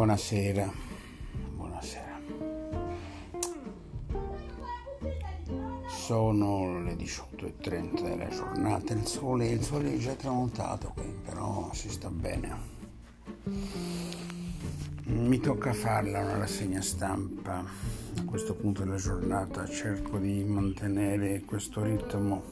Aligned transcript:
Buonasera, 0.00 0.72
buonasera. 1.56 2.20
Sono 5.88 6.82
le 6.82 6.94
18.30 6.94 8.02
della 8.02 8.28
giornata, 8.28 8.94
il 8.94 9.06
sole, 9.06 9.48
il 9.48 9.62
sole 9.62 9.92
è 9.92 9.98
già 9.98 10.14
tramontato 10.14 10.94
qui, 10.94 11.14
però 11.22 11.68
si 11.74 11.90
sta 11.90 12.08
bene. 12.08 12.56
Mi 15.04 15.38
tocca 15.38 15.74
farla 15.74 16.20
una 16.20 16.38
rassegna 16.38 16.80
stampa 16.80 17.58
a 17.58 18.24
questo 18.24 18.54
punto 18.54 18.82
della 18.82 18.96
giornata, 18.96 19.68
cerco 19.68 20.16
di 20.16 20.42
mantenere 20.44 21.42
questo 21.42 21.82
ritmo. 21.82 22.42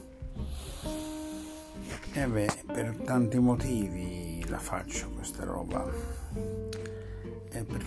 E 2.13 2.27
beh, 2.27 2.63
per 2.67 2.95
tanti 3.03 3.39
motivi 3.39 4.45
la 4.47 4.59
faccio 4.59 5.09
questa 5.09 5.45
roba 5.45 6.18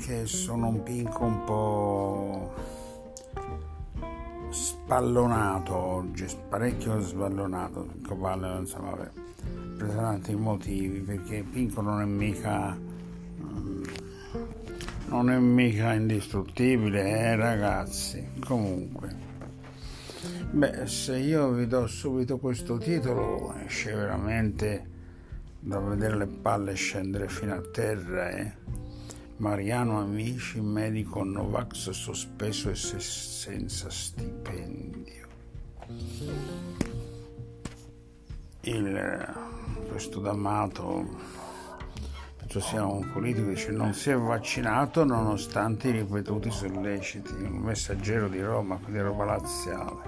perché 0.02 0.26
sono 0.26 0.66
un 0.66 0.82
pinco 0.82 1.24
un 1.24 1.44
po' 1.44 2.52
spallonato 4.50 5.76
oggi, 5.76 6.26
parecchio 6.48 7.00
sballonato, 7.00 7.88
palle, 8.18 8.58
insomma, 8.58 8.90
vabbè, 8.90 9.10
per 9.76 9.90
tanti 9.90 10.34
motivi, 10.34 10.98
perché 10.98 11.44
Pinco 11.48 11.82
non 11.82 12.00
è 12.00 12.04
mica 12.04 12.76
mm, 12.76 13.82
non 15.06 15.30
è 15.30 15.38
mica 15.38 15.92
indistruttibile, 15.94 17.08
eh 17.08 17.36
ragazzi. 17.36 18.26
Comunque. 18.44 19.14
Beh, 20.50 20.84
se 20.88 21.16
io 21.16 21.52
vi 21.52 21.68
do 21.68 21.86
subito 21.86 22.38
questo 22.38 22.76
titolo, 22.76 23.54
esce 23.64 23.94
veramente 23.94 24.90
da 25.60 25.78
vedere 25.78 26.16
le 26.16 26.26
palle 26.26 26.74
scendere 26.74 27.28
fino 27.28 27.54
a 27.54 27.60
terra, 27.60 28.30
eh. 28.30 28.81
Mariano 29.42 29.98
Amici, 29.98 30.60
medico 30.60 31.24
Novax 31.24 31.90
sospeso 31.90 32.70
e 32.70 32.76
senza 32.76 33.90
stipendio. 33.90 35.26
Il, 38.60 39.34
questo 39.88 40.20
D'Amato, 40.20 41.18
penso 42.36 42.60
sia 42.60 42.86
un 42.86 43.10
politico, 43.10 43.48
dice 43.48 43.72
non 43.72 43.92
si 43.94 44.10
è 44.10 44.16
vaccinato 44.16 45.04
nonostante 45.04 45.88
i 45.88 45.90
ripetuti 45.90 46.48
solleciti, 46.48 47.32
un 47.32 47.62
messaggero 47.62 48.28
di 48.28 48.40
Roma, 48.40 48.78
di 48.86 49.00
roba 49.00 49.24
laziale. 49.24 50.02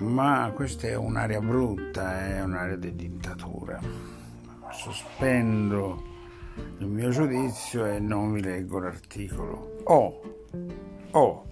Ma 0.00 0.52
questa 0.54 0.88
è 0.88 0.94
un'area 0.94 1.40
brutta, 1.40 2.26
è 2.26 2.42
un'area 2.42 2.76
di 2.76 2.94
dittatura. 2.94 3.80
Sospendo 4.70 6.07
il 6.78 6.86
mio 6.86 7.10
giudizio 7.10 7.86
e 7.86 7.98
non 7.98 8.32
vi 8.32 8.42
leggo 8.42 8.78
l'articolo. 8.78 9.80
Oh, 9.84 10.20
oh, 11.12 11.44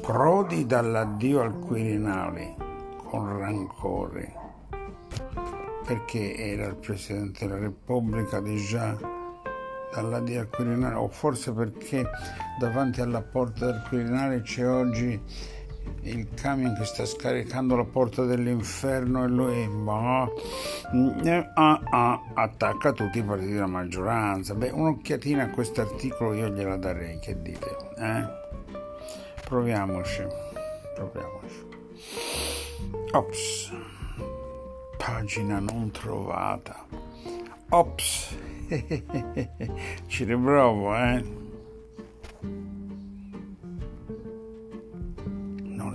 Prodi 0.00 0.66
dall'addio 0.66 1.40
al 1.40 1.58
Quirinale 1.58 2.54
con 2.96 3.38
rancore, 3.38 4.32
perché 5.86 6.36
era 6.36 6.66
il 6.66 6.76
Presidente 6.76 7.46
della 7.46 7.58
Repubblica 7.58 8.42
già 8.42 8.94
dall'addio 9.94 10.40
al 10.40 10.50
Quirinale, 10.50 10.96
o 10.96 11.08
forse 11.08 11.52
perché 11.52 12.04
davanti 12.58 13.00
alla 13.00 13.22
porta 13.22 13.66
del 13.66 13.82
Quirinale 13.88 14.42
c'è 14.42 14.68
oggi 14.68 15.18
il 16.02 16.28
camion 16.34 16.74
che 16.74 16.84
sta 16.84 17.06
scaricando 17.06 17.76
la 17.76 17.84
porta 17.84 18.24
dell'inferno 18.24 19.24
e 19.24 19.28
lui 19.28 19.66
boh, 19.68 20.32
ah, 21.54 21.80
ah, 21.90 22.22
attacca 22.34 22.92
tutti 22.92 23.18
i 23.18 23.22
partiti 23.22 23.52
della 23.52 23.66
maggioranza. 23.66 24.54
Beh, 24.54 24.70
un'occhiatina 24.70 25.44
a 25.44 25.50
questo 25.50 25.80
articolo 25.80 26.32
io 26.34 26.48
gliela 26.48 26.76
darei, 26.76 27.18
che 27.18 27.40
dite? 27.40 27.76
Eh? 27.98 28.42
Proviamoci, 29.44 30.24
proviamoci. 30.94 31.66
Ops, 33.12 33.72
pagina 34.96 35.58
non 35.58 35.90
trovata. 35.90 36.86
Ops, 37.70 38.36
ci 40.06 40.24
riprovo, 40.24 40.94
eh? 40.96 41.42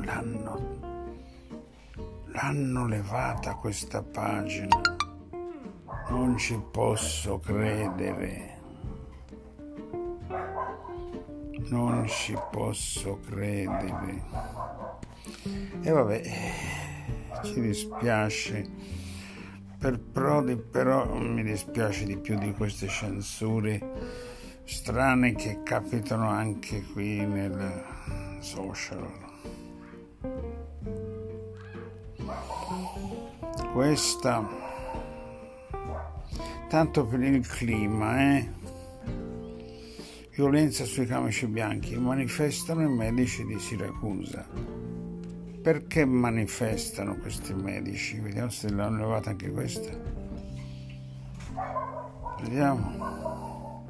L'hanno 0.06 0.80
levata 2.88 3.56
questa 3.56 4.02
pagina. 4.02 4.82
Non 6.10 6.38
ci 6.38 6.60
posso 6.72 7.40
credere. 7.40 8.58
Non 11.70 12.08
ci 12.08 12.38
posso 12.52 13.20
credere. 13.20 14.24
E 15.82 15.92
vabbè, 15.92 16.22
ci 17.44 17.62
dispiace. 17.62 18.98
Per 19.78 20.00
Prodi 20.00 20.58
però 20.58 21.16
mi 21.16 21.44
dispiace 21.44 22.06
di 22.06 22.18
più 22.18 22.38
di 22.38 22.52
queste 22.54 22.88
censure 22.88 24.28
strane 24.66 25.34
che 25.36 25.64
capitano 25.64 26.28
anche 26.28 26.84
qui 26.84 27.26
nel 27.26 27.86
social. 28.40 29.08
Questa. 33.80 34.46
Tanto 36.68 37.06
per 37.06 37.22
il 37.22 37.48
clima 37.48 38.36
eh? 38.36 38.52
violenza 40.32 40.84
sui 40.84 41.06
camici 41.06 41.48
bianchi. 41.48 41.96
Manifestano 41.96 42.82
i 42.82 42.90
medici 42.90 43.46
di 43.46 43.58
Siracusa. 43.58 44.46
Perché 45.62 46.04
manifestano 46.04 47.16
questi 47.20 47.54
medici? 47.54 48.20
Vediamo 48.20 48.50
se 48.50 48.70
l'hanno 48.70 48.98
levata 48.98 49.30
anche 49.30 49.50
questa. 49.50 49.98
Vediamo. 52.42 53.86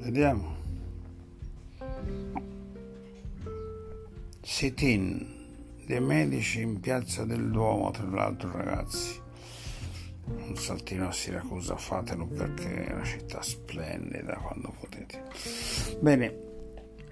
Vediamo. 0.00 0.56
Sit-in 4.40 5.40
dei 5.92 6.00
medici 6.00 6.62
in 6.62 6.80
piazza 6.80 7.24
del 7.24 7.50
Duomo, 7.50 7.90
tra 7.90 8.06
l'altro 8.06 8.50
ragazzi. 8.50 9.20
Un 10.24 10.56
saltino 10.56 11.08
a 11.08 11.12
Siracusa 11.12 11.76
fatelo 11.76 12.24
perché 12.26 12.86
è 12.86 12.92
una 12.94 13.04
città 13.04 13.42
splendida 13.42 14.36
quando 14.36 14.72
potete. 14.80 15.22
Bene, 16.00 16.34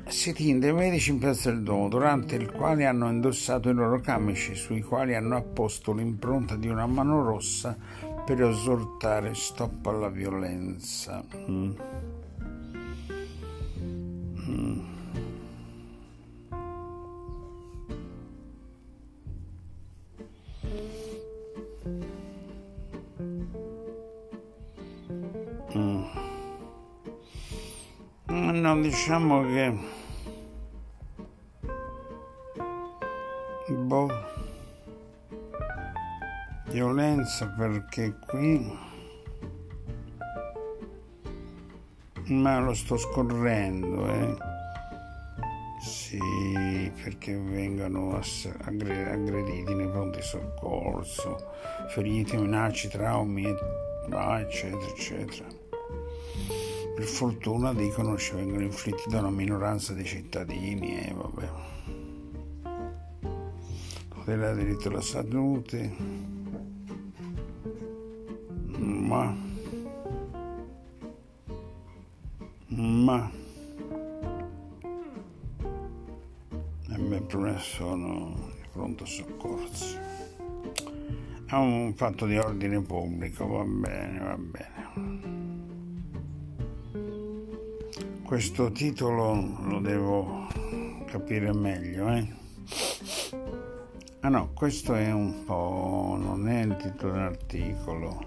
sit-in 0.07 0.61
dei 0.61 0.73
medici 0.73 1.11
in 1.11 1.19
piazza 1.19 1.51
del 1.51 1.63
Duomo, 1.63 1.91
durante 1.91 2.37
il 2.37 2.51
quale 2.51 2.87
hanno 2.87 3.11
indossato 3.11 3.69
i 3.69 3.75
loro 3.75 4.01
camici, 4.01 4.55
sui 4.55 4.81
quali 4.81 5.15
hanno 5.15 5.37
apposto 5.37 5.93
l'impronta 5.93 6.57
di 6.57 6.69
una 6.69 6.87
mano 6.87 7.23
rossa 7.23 7.77
per 8.25 8.43
esortare 8.43 9.35
stop 9.35 9.85
alla 9.85 10.09
violenza. 10.09 11.23
Mm. 11.37 11.73
No, 28.71 28.81
diciamo 28.81 29.43
che 29.43 29.77
boh 33.69 34.09
violenza 36.67 37.49
perché 37.49 38.17
qui 38.29 38.79
ma 42.27 42.61
lo 42.61 42.73
sto 42.75 42.97
scorrendo 42.97 44.07
eh. 44.07 44.37
Sì 45.81 46.93
perché 47.03 47.37
vengano 47.37 48.21
aggrediti 48.21 49.75
nei 49.75 49.89
pronti 49.89 50.23
soccorso 50.23 51.55
feriti 51.89 52.37
minacce 52.37 52.89
traumi 52.89 53.53
eccetera 54.39 54.87
eccetera 54.87 55.60
per 57.01 57.09
fortuna 57.09 57.73
dicono 57.73 58.19
ci 58.19 58.35
vengono 58.35 58.63
inflitti 58.63 59.09
da 59.09 59.21
una 59.21 59.31
minoranza 59.31 59.95
di 59.95 60.05
cittadini 60.05 61.01
e 61.01 61.09
eh, 61.09 61.15
vabbè. 61.15 61.49
Tutela 64.11 64.53
diritto 64.53 64.89
alla 64.89 65.01
salute, 65.01 65.97
ma, 68.77 69.35
ma, 72.67 73.31
e 76.87 76.99
me 76.99 77.21
prima 77.23 77.59
sono 77.61 78.35
di 78.61 78.69
pronto 78.71 79.07
soccorso. 79.07 79.99
È 81.47 81.55
un 81.55 81.95
fatto 81.97 82.27
di 82.27 82.37
ordine 82.37 82.79
pubblico, 82.83 83.47
va 83.47 83.65
bene, 83.65 84.19
va 84.19 84.37
bene. 84.37 85.40
Questo 88.31 88.71
titolo 88.71 89.59
lo 89.65 89.81
devo 89.81 90.47
capire 91.07 91.53
meglio, 91.53 92.09
eh? 92.11 92.29
Ah 94.21 94.29
no, 94.29 94.53
questo 94.55 94.95
è 94.95 95.11
un 95.11 95.43
po', 95.45 96.17
non 96.17 96.47
è 96.47 96.63
il 96.63 96.77
titolo 96.77 97.15
dell'articolo, 97.15 98.25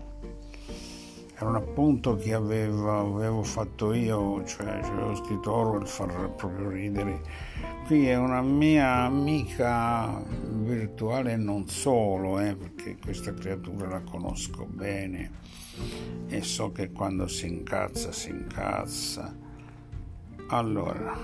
era 1.35 1.47
un 1.47 1.55
appunto 1.55 2.17
che 2.17 2.33
avevo, 2.33 3.15
avevo 3.15 3.43
fatto 3.43 3.93
io, 3.93 4.43
cioè 4.43 4.81
avevo 4.83 5.15
scritto 5.15 5.53
Orwell 5.53 5.85
far 5.85 6.31
proprio 6.35 6.67
ridere. 6.67 7.21
Qui 7.85 8.05
è 8.05 8.17
una 8.17 8.41
mia 8.41 9.03
amica 9.05 10.21
virtuale 10.51 11.37
non 11.37 11.69
solo, 11.69 12.41
eh, 12.41 12.53
perché 12.57 12.97
questa 13.01 13.33
creatura 13.33 13.87
la 13.87 14.01
conosco 14.01 14.65
bene 14.65 15.31
e 16.27 16.41
so 16.41 16.73
che 16.73 16.91
quando 16.91 17.25
si 17.29 17.47
incazza 17.47 18.11
si 18.11 18.31
incazza 18.31 19.42
allora, 20.57 21.17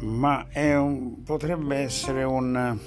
ma 0.00 0.46
un, 0.52 1.22
potrebbe 1.22 1.76
essere 1.76 2.24
un, 2.24 2.78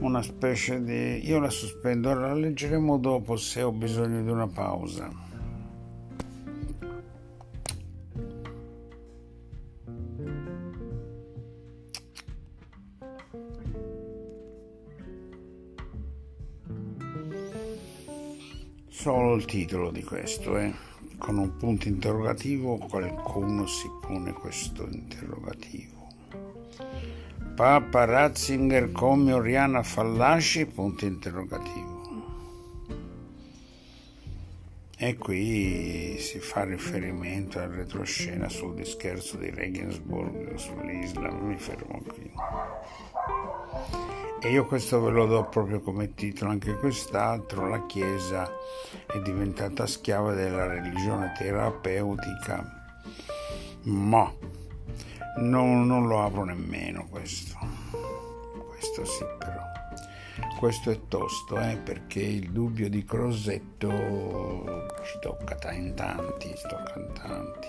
una 0.00 0.22
specie 0.22 0.82
di... 0.82 1.26
Io 1.26 1.38
la 1.38 1.50
sospendo, 1.50 2.12
la 2.14 2.34
leggeremo 2.34 2.98
dopo 2.98 3.36
se 3.36 3.62
ho 3.62 3.72
bisogno 3.72 4.22
di 4.22 4.30
una 4.30 4.48
pausa. 4.48 5.08
Solo 19.00 19.34
il 19.34 19.46
titolo 19.46 19.90
di 19.90 20.04
questo, 20.04 20.58
eh? 20.58 20.74
con 21.16 21.38
un 21.38 21.56
punto 21.56 21.88
interrogativo 21.88 22.76
qualcuno 22.76 23.66
si 23.66 23.90
pone 23.98 24.34
questo 24.34 24.86
interrogativo. 24.90 26.06
Papa 27.54 28.04
Ratzinger 28.04 28.92
come 28.92 29.32
Oriana 29.32 29.82
Fallaci? 29.82 30.66
Punto 30.66 31.06
interrogativo. 31.06 32.02
E 34.98 35.16
qui 35.16 36.18
si 36.18 36.38
fa 36.38 36.64
riferimento 36.64 37.58
al 37.58 37.70
retroscena 37.70 38.50
sul 38.50 38.74
discherzo 38.74 39.38
di 39.38 39.48
Regensburg 39.48 40.56
sull'Islam, 40.56 41.46
mi 41.46 41.56
fermo 41.56 42.02
qui. 42.06 42.30
E 44.42 44.50
io 44.50 44.64
questo 44.64 45.02
ve 45.02 45.10
lo 45.10 45.26
do 45.26 45.44
proprio 45.44 45.80
come 45.80 46.14
titolo, 46.14 46.50
anche 46.50 46.74
quest'altro, 46.74 47.68
la 47.68 47.84
Chiesa 47.84 48.50
è 49.06 49.20
diventata 49.20 49.86
schiava 49.86 50.32
della 50.32 50.66
religione 50.66 51.34
terapeutica, 51.36 52.64
ma 53.82 54.32
non, 55.40 55.86
non 55.86 56.06
lo 56.06 56.22
apro 56.22 56.44
nemmeno 56.44 57.06
questo, 57.10 57.54
questo 58.66 59.04
sì 59.04 59.24
però. 59.38 59.60
Questo 60.58 60.90
è 60.90 61.00
tosto, 61.06 61.60
eh, 61.60 61.76
perché 61.76 62.20
il 62.20 62.50
dubbio 62.50 62.88
di 62.88 63.04
Crosetto 63.04 64.86
ci 65.04 65.18
tocca 65.20 65.70
in 65.72 65.94
tanti, 65.94 66.48
ci 66.48 66.66
tocca 66.66 66.98
tanti. 67.12 67.68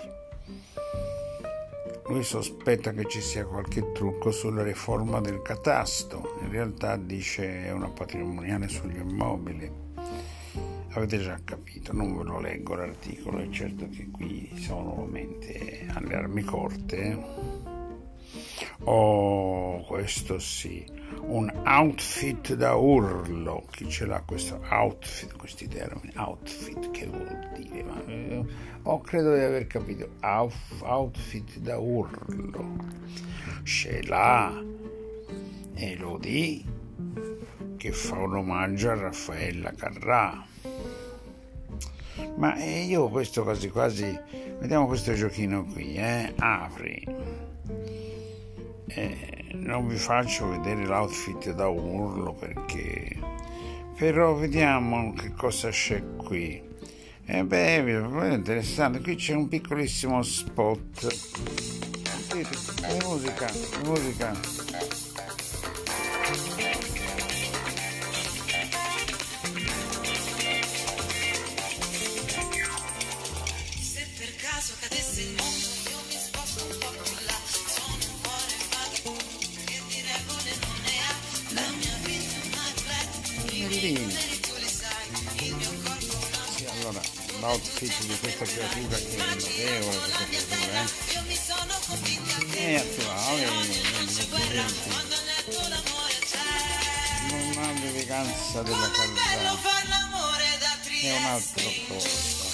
Lui 2.12 2.24
sospetta 2.24 2.92
che 2.92 3.06
ci 3.08 3.22
sia 3.22 3.46
qualche 3.46 3.90
trucco 3.92 4.32
sulla 4.32 4.62
riforma 4.62 5.22
del 5.22 5.40
catasto, 5.40 6.36
in 6.42 6.50
realtà 6.50 6.98
dice 6.98 7.64
è 7.64 7.72
una 7.72 7.88
patrimoniale 7.88 8.68
sugli 8.68 8.98
immobili. 8.98 9.72
Avete 10.90 11.18
già 11.18 11.40
capito, 11.42 11.94
non 11.94 12.14
ve 12.14 12.24
lo 12.24 12.38
leggo 12.38 12.74
l'articolo, 12.74 13.38
è 13.38 13.48
certo 13.48 13.88
che 13.88 14.10
qui 14.10 14.52
siamo 14.56 14.82
nuovamente 14.82 15.86
alle 15.88 16.14
armi 16.14 16.42
corte. 16.42 17.71
Oh, 18.84 19.84
questo 19.86 20.40
sì, 20.40 20.84
un 21.20 21.48
outfit 21.64 22.54
da 22.54 22.74
urlo. 22.74 23.64
Chi 23.70 23.88
ce 23.88 24.06
l'ha 24.06 24.20
questo 24.26 24.60
outfit, 24.70 25.36
questi 25.36 25.68
termini? 25.68 26.12
Outfit, 26.16 26.90
che 26.90 27.06
vuol 27.06 27.50
dire? 27.56 27.84
Ma, 27.84 28.04
eh, 28.06 28.44
oh, 28.82 29.00
credo 29.00 29.34
di 29.34 29.40
aver 29.40 29.68
capito. 29.68 30.08
Out, 30.20 30.54
outfit 30.80 31.58
da 31.58 31.78
urlo. 31.78 32.74
Ce 33.62 34.02
l'ha 34.04 34.52
Elodie 35.74 36.64
che 37.76 37.92
fa 37.92 38.16
un 38.16 38.36
omaggio 38.36 38.90
a 38.90 38.94
Raffaella 38.94 39.72
Carrà. 39.76 40.44
Ma 42.34 42.56
eh, 42.56 42.82
io 42.82 43.08
questo 43.08 43.44
quasi 43.44 43.68
quasi, 43.70 44.18
vediamo 44.58 44.86
questo 44.86 45.12
giochino 45.12 45.64
qui, 45.66 45.94
eh? 45.94 46.32
Apri 46.36 47.51
eh, 48.94 49.48
non 49.54 49.88
vi 49.88 49.96
faccio 49.96 50.48
vedere 50.48 50.84
l'outfit 50.86 51.52
da 51.52 51.68
urlo 51.68 52.32
perché 52.32 53.16
però 53.96 54.34
vediamo 54.34 55.12
che 55.12 55.32
cosa 55.32 55.68
c'è 55.68 56.02
qui. 56.16 56.60
E 57.24 57.38
eh 57.38 57.44
beh 57.44 57.84
è 57.84 58.32
interessante 58.32 59.00
qui 59.00 59.14
c'è 59.14 59.34
un 59.34 59.48
piccolissimo 59.48 60.22
spot. 60.22 61.06
Sentite 61.06 63.04
musica 63.04 63.50
musica 63.84 64.61
l'outfit 87.52 88.06
di 88.06 88.16
questa 88.18 88.44
creatura 88.46 88.96
che 88.96 89.16
è 89.16 89.34
notevole 89.34 89.98
questa 89.98 90.24
creatura 90.24 90.80
eh? 92.54 92.64
è 92.64 92.74
attuale 92.76 93.44
non 97.28 97.62
ha 97.62 97.72
l'eleganza 97.78 98.62
della 98.62 98.90
calzata 98.90 99.70
è 101.02 101.16
un 101.16 101.24
altro 101.24 101.70
cosa 101.88 102.50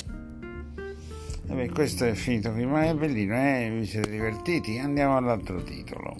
Vabbè, 1.44 1.68
questo 1.70 2.04
è 2.04 2.14
finito 2.14 2.52
qui 2.52 2.66
ma 2.66 2.84
è 2.84 2.94
bellino 2.94 3.37
eh? 3.37 3.70
vi 3.70 3.87
siete 3.87 4.11
divertiti 4.11 4.78
andiamo 4.78 5.16
all'altro 5.16 5.62
titolo 5.62 6.16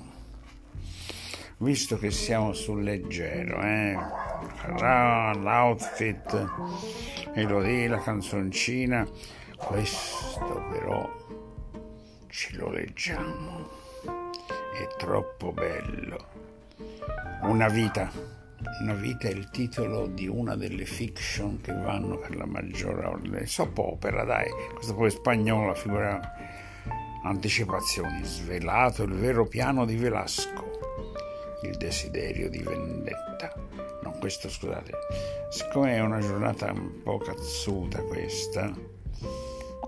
visto 1.59 1.99
che 1.99 2.13
siamo 2.13 2.53
sul 2.53 2.85
leggero 2.85 3.61
eh? 3.61 3.97
L'outfit 5.35 6.49
Elodie, 7.35 7.89
la 7.89 8.01
canzoncina, 8.01 9.07
questo 9.57 10.65
però 10.71 11.09
ce 12.29 12.57
lo 12.57 12.71
leggiamo, 12.71 13.69
è 14.75 14.87
troppo 14.97 15.53
bello. 15.53 16.27
Una 17.43 17.69
vita, 17.69 18.11
una 18.81 18.95
vita 18.95 19.29
è 19.29 19.31
il 19.31 19.51
titolo 19.51 20.07
di 20.07 20.27
una 20.27 20.57
delle 20.57 20.85
fiction 20.85 21.61
che 21.61 21.73
vanno 21.73 22.19
per 22.19 22.37
la 22.37 22.47
maggiore 22.47 23.47
soap 23.47 23.79
opera, 23.79 24.25
dai, 24.25 24.49
questo 24.75 24.95
poi 24.95 25.09
è 25.09 25.11
spagnolo, 25.11 25.75
figura 25.75 26.21
anticipazioni, 27.25 28.25
svelato 28.25 29.03
il 29.03 29.15
vero 29.15 29.47
piano 29.47 29.85
di 29.85 29.97
Velasco, 29.97 30.81
il 31.63 31.77
desiderio 31.77 32.49
di 32.49 32.63
vendetta 32.63 33.88
questo 34.19 34.49
scusate, 34.49 34.93
siccome 35.51 35.95
è 35.95 36.01
una 36.01 36.21
giornata 36.21 36.71
un 36.73 37.03
po' 37.03 37.19
cazzuta 37.19 38.03
questa, 38.03 38.73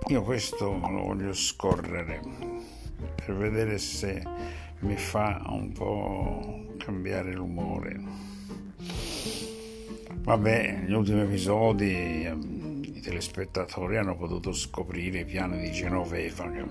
io 0.08 0.22
questo 0.22 0.66
lo 0.66 1.02
voglio 1.02 1.32
scorrere 1.32 2.20
per 3.14 3.34
vedere 3.36 3.78
se 3.78 4.22
mi 4.80 4.96
fa 4.96 5.42
un 5.46 5.72
po' 5.72 6.66
cambiare 6.78 7.32
l'umore. 7.32 8.28
Vabbè, 10.22 10.78
negli 10.82 10.92
ultimi 10.92 11.20
episodi 11.20 12.24
ehm, 12.24 12.82
i 12.84 13.00
telespettatori 13.00 13.96
hanno 13.96 14.16
potuto 14.16 14.52
scoprire 14.52 15.20
i 15.20 15.24
piani 15.24 15.60
di 15.60 15.72
Genoveva, 15.72 16.50
che 16.50 16.58
è 16.58 16.64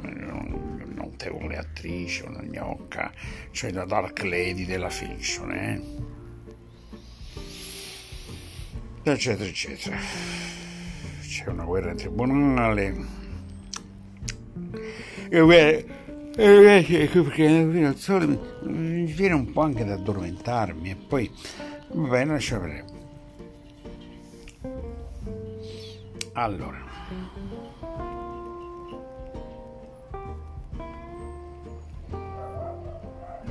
notevole 0.93 1.57
attrice, 1.57 2.25
una 2.25 2.43
gnocca, 2.43 3.11
cioè 3.51 3.71
la 3.71 3.85
Dark 3.85 4.23
Lady 4.23 4.65
della 4.65 4.89
fiction, 4.89 5.51
eh? 5.51 6.18
Eccetera 9.03 9.49
eccetera. 9.49 9.97
C'è 11.21 11.47
una 11.47 11.63
guerra 11.63 11.91
in 11.91 11.97
tribunale. 11.97 13.17
E 15.29 15.41
beh, 15.43 15.85
perché 16.35 17.47
al 17.47 17.95
sole 17.97 18.39
mi 18.63 19.05
viene 19.05 19.35
un 19.35 19.51
po' 19.51 19.61
anche 19.61 19.85
da 19.85 19.93
addormentarmi 19.93 20.89
e 20.89 20.95
poi 20.95 21.31
va 21.91 22.07
bene 22.07 22.31
lascia 22.31 22.59
vedere. 22.59 22.85
Allora. 26.33 26.87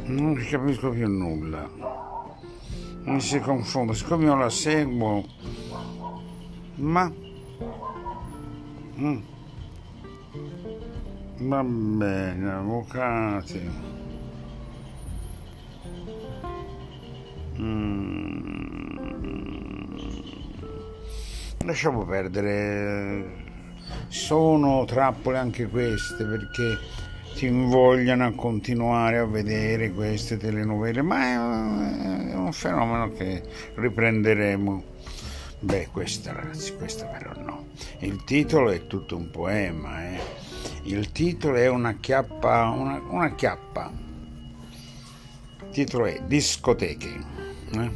Non 0.04 0.34
capisco 0.48 0.90
più 0.90 1.06
nulla 1.06 1.97
mi 3.08 3.20
si 3.20 3.40
confonde 3.40 3.94
siccome 3.94 4.24
io 4.24 4.36
la 4.36 4.50
seguo 4.50 5.24
ma 6.76 7.12
mm. 9.00 9.18
va 11.38 11.62
bene 11.62 12.50
avvocati 12.50 13.70
mm. 17.58 18.96
lasciamo 21.64 22.04
perdere 22.04 23.46
sono 24.08 24.84
trappole 24.84 25.38
anche 25.38 25.66
queste 25.68 26.24
perché 26.24 26.78
ti 27.38 27.46
invogliano 27.46 28.26
a 28.26 28.32
continuare 28.32 29.18
a 29.18 29.24
vedere 29.24 29.92
queste 29.92 30.36
telenovele, 30.36 31.02
ma 31.02 31.20
è 31.22 32.17
un 32.48 32.52
fenomeno 32.52 33.12
che 33.12 33.42
riprenderemo. 33.74 34.96
Beh, 35.60 35.88
questa 35.92 36.32
ragazzi, 36.32 36.74
questa 36.74 37.06
però 37.06 37.32
no. 37.40 37.68
Il 38.00 38.24
titolo 38.24 38.70
è 38.70 38.86
tutto 38.86 39.16
un 39.16 39.30
poema, 39.30 40.04
eh. 40.04 40.20
Il 40.82 41.10
titolo 41.12 41.56
è 41.56 41.68
una 41.68 41.94
chiappa, 41.94 42.68
una, 42.68 43.00
una 43.08 43.34
chiappa. 43.34 43.92
Il 45.60 45.68
titolo 45.70 46.06
è 46.06 46.22
Discoteche. 46.26 47.24
Eh? 47.72 47.90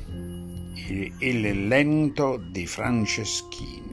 Il, 0.75 1.15
il 1.19 1.69
lento 1.69 2.37
di 2.37 2.67
Franceschini 2.67 3.93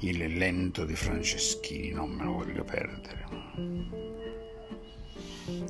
il 0.00 0.36
lento 0.36 0.84
di 0.84 0.94
Franceschini, 0.94 1.90
non 1.90 2.10
me 2.10 2.24
lo 2.24 2.32
voglio 2.34 2.62
perdere. 2.62 3.26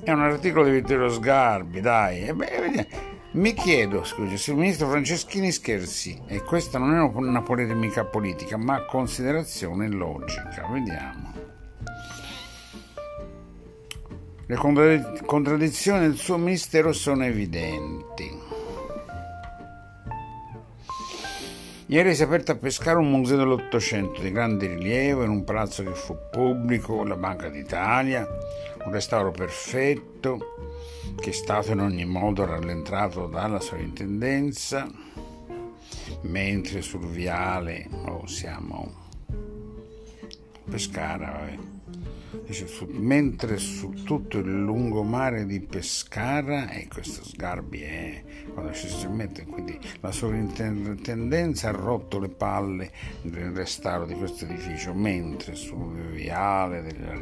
È 0.02 0.10
un 0.10 0.22
articolo 0.22 0.64
di 0.64 0.70
Vittorio 0.72 1.08
Sgarbi, 1.08 1.80
dai. 1.80 2.24
E 2.24 2.34
beh, 2.34 2.86
mi 3.32 3.52
chiedo, 3.54 4.04
scusa, 4.04 4.36
se 4.36 4.52
il 4.52 4.56
ministro 4.56 4.88
Franceschini 4.88 5.52
scherzi, 5.52 6.20
e 6.26 6.42
questa 6.42 6.78
non 6.78 6.94
è 6.94 7.00
una 7.00 7.42
polemica 7.42 8.04
politica, 8.04 8.56
ma 8.56 8.84
considerazione 8.84 9.88
logica. 9.88 10.66
Vediamo. 10.72 11.46
Le 14.46 14.56
contraddizioni 15.26 16.00
del 16.00 16.16
suo 16.16 16.38
ministero 16.38 16.92
sono 16.92 17.24
evidenti. 17.24 18.46
Ieri 21.90 22.14
si 22.14 22.22
è 22.22 22.24
aperto 22.24 22.52
a 22.52 22.56
pescare 22.56 22.98
un 22.98 23.10
museo 23.10 23.36
dell'Ottocento 23.38 24.20
di 24.20 24.30
grande 24.30 24.66
rilievo 24.66 25.22
in 25.22 25.30
un 25.30 25.44
palazzo 25.44 25.82
che 25.82 25.94
fu 25.94 26.16
pubblico, 26.30 27.02
la 27.02 27.16
Banca 27.16 27.48
d'Italia, 27.48 28.26
un 28.88 28.94
restauro 28.94 29.30
perfetto 29.30 30.38
che 31.20 31.30
è 31.30 31.32
stato 31.32 31.72
in 31.72 31.80
ogni 31.80 32.06
modo 32.06 32.46
rallentato 32.46 33.26
dalla 33.26 33.60
sovrintendenza, 33.60 34.90
mentre 36.22 36.80
sul 36.80 37.06
viale 37.06 37.86
oh, 38.06 38.26
siamo 38.26 39.06
Pescara, 40.64 41.30
vabbè 41.30 41.77
Dice, 42.48 42.66
su, 42.66 42.86
mentre 42.92 43.58
su 43.58 43.90
tutto 44.04 44.38
il 44.38 44.62
lungomare 44.62 45.44
di 45.44 45.60
Pescara, 45.60 46.70
e 46.70 46.88
questo 46.88 47.22
Sgarbi 47.22 47.82
è 47.82 48.24
quando 48.54 48.72
ci 48.72 48.88
si 48.88 49.06
mette, 49.06 49.44
quindi 49.44 49.78
la 50.00 50.10
sovrintendenza 50.10 51.68
ha 51.68 51.72
rotto 51.72 52.18
le 52.18 52.30
palle 52.30 52.90
nel 53.24 53.50
restauro 53.50 54.06
di 54.06 54.14
questo 54.14 54.46
edificio, 54.46 54.94
mentre 54.94 55.54
sul 55.56 55.94
viale 56.12 56.80
della 56.80 57.18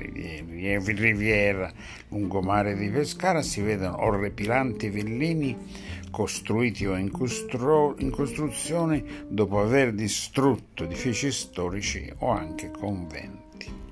riviera 0.95 1.73
lungomare 2.11 2.77
di 2.77 2.89
Pescara 2.89 3.43
si 3.43 3.61
vedono 3.63 4.05
orrepilanti 4.05 4.89
villini 4.91 5.57
costruiti 6.09 6.87
o 6.87 6.97
in, 6.97 7.11
costru- 7.11 8.01
in 8.01 8.13
costruzione 8.13 9.03
dopo 9.27 9.61
aver 9.61 9.93
distrutto 9.93 10.85
edifici 10.85 11.33
storici 11.33 12.09
o 12.19 12.31
anche 12.31 12.71
conventi. 12.71 13.86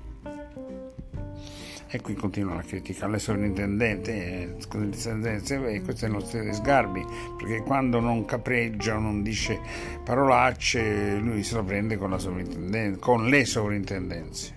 E 1.95 2.01
qui 2.01 2.13
continua 2.13 2.55
la 2.55 2.61
critica 2.61 3.05
alle 3.05 3.19
sovrintendente, 3.19 4.11
e 4.11 4.51
è 4.51 6.07
lo 6.09 6.19
stile 6.19 6.43
di 6.43 6.53
Sgarbi, 6.53 7.05
perché 7.37 7.61
quando 7.61 8.01
non 8.01 8.25
capreggia 8.25 8.97
o 8.97 8.99
non 8.99 9.23
dice 9.23 9.61
parolacce, 10.03 11.15
lui 11.19 11.41
se 11.41 11.55
la 11.55 11.63
prende 11.63 11.95
con, 11.95 12.97
con 12.99 13.29
le 13.29 13.45
sovrintendenze. 13.45 14.53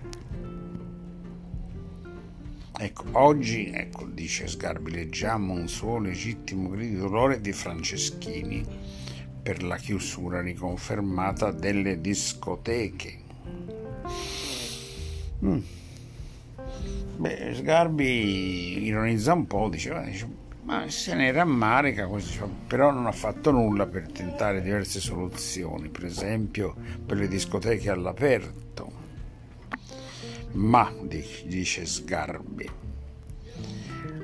Ecco, 2.77 3.03
oggi, 3.13 3.71
ecco, 3.73 4.05
dice 4.05 4.45
Sgarbi, 4.45 4.91
leggiamo 4.91 5.53
un 5.53 5.69
suo 5.69 5.97
legittimo 5.97 6.67
grido 6.67 6.93
di 6.93 6.99
dolore 6.99 7.39
di 7.39 7.53
Franceschini 7.53 8.65
per 9.41 9.63
la 9.63 9.77
chiusura 9.77 10.41
riconfermata 10.41 11.51
delle 11.51 12.01
discoteche. 12.01 13.17
Mm. 15.45 15.78
Beh, 17.19 17.53
Sgarbi 17.53 18.85
ironizza 18.85 19.33
un 19.33 19.45
po', 19.45 19.67
dice, 19.67 19.91
ma 20.63 20.89
se 20.89 21.13
ne 21.15 21.33
rammarica, 21.33 22.07
però 22.65 22.91
non 22.91 23.07
ha 23.07 23.11
fatto 23.11 23.51
nulla 23.51 23.85
per 23.87 24.09
tentare 24.09 24.61
diverse 24.61 25.01
soluzioni, 25.01 25.89
per 25.89 26.05
esempio 26.05 26.73
per 27.05 27.17
le 27.17 27.27
discoteche 27.27 27.89
all'aperto. 27.89 28.89
Ma, 30.53 30.89
dice 31.43 31.85
Sgarbi, 31.85 32.69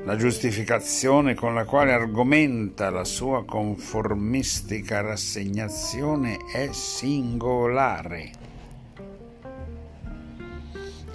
la 0.06 0.16
giustificazione 0.16 1.36
con 1.36 1.54
la 1.54 1.66
quale 1.66 1.92
argomenta 1.92 2.90
la 2.92 3.04
sua 3.04 3.44
conformistica 3.44 5.02
rassegnazione 5.02 6.38
è 6.50 6.70
singolare 6.72 8.45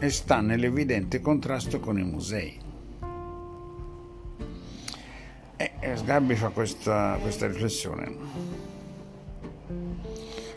e 0.00 0.08
sta 0.08 0.40
nell'evidente 0.40 1.20
contrasto 1.20 1.78
con 1.78 1.98
i 1.98 2.02
musei. 2.02 2.58
E 5.56 5.96
Sgarbi 5.96 6.34
fa 6.34 6.48
questa, 6.48 7.18
questa 7.20 7.46
riflessione. 7.46 8.16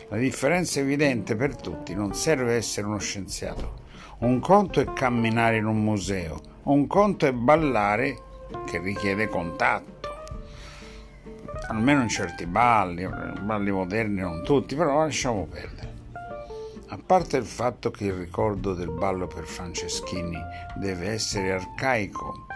La 0.08 0.16
differenza 0.16 0.80
è 0.80 0.82
evidente 0.82 1.36
per 1.36 1.56
tutti, 1.56 1.94
non 1.94 2.14
serve 2.14 2.54
essere 2.54 2.86
uno 2.86 2.98
scienziato. 2.98 3.82
Un 4.20 4.40
conto 4.40 4.80
è 4.80 4.90
camminare 4.94 5.58
in 5.58 5.66
un 5.66 5.82
museo, 5.82 6.40
un 6.64 6.86
conto 6.86 7.26
è 7.26 7.32
ballare 7.32 8.16
che 8.64 8.78
richiede 8.78 9.28
contatto. 9.28 9.92
Almeno 11.68 12.00
in 12.00 12.08
certi 12.08 12.46
balli, 12.46 13.06
balli 13.42 13.70
moderni 13.70 14.20
non 14.20 14.42
tutti, 14.42 14.74
però 14.74 15.00
lasciamo 15.00 15.46
perdere. 15.46 15.93
A 16.94 16.98
parte 17.04 17.36
il 17.36 17.44
fatto 17.44 17.90
che 17.90 18.04
il 18.04 18.12
ricordo 18.12 18.72
del 18.72 18.90
ballo 18.90 19.26
per 19.26 19.46
Franceschini 19.46 20.38
deve 20.76 21.08
essere 21.08 21.50
arcaico, 21.50 22.46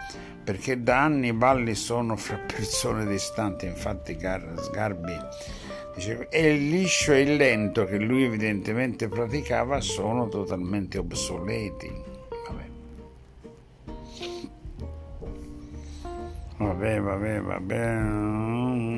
perché 0.45 0.81
da 0.81 1.03
anni 1.03 1.27
i 1.27 1.33
balli 1.33 1.75
sono 1.75 2.15
fra 2.15 2.37
persone 2.37 3.05
distanti, 3.05 3.65
infatti 3.65 4.17
Sgarbi 4.17 5.17
dice, 5.93 6.29
e 6.29 6.53
il 6.53 6.69
liscio 6.69 7.11
e 7.11 7.19
il 7.23 7.35
lento 7.35 7.83
che 7.83 7.97
lui 7.97 8.23
evidentemente 8.23 9.09
praticava 9.09 9.81
sono 9.81 10.29
totalmente 10.29 10.97
obsoleti. 10.97 11.91
Vabbè, 16.55 17.01
vabbè, 17.01 17.41
vabbè. 17.41 17.41
vabbè. 17.41 18.88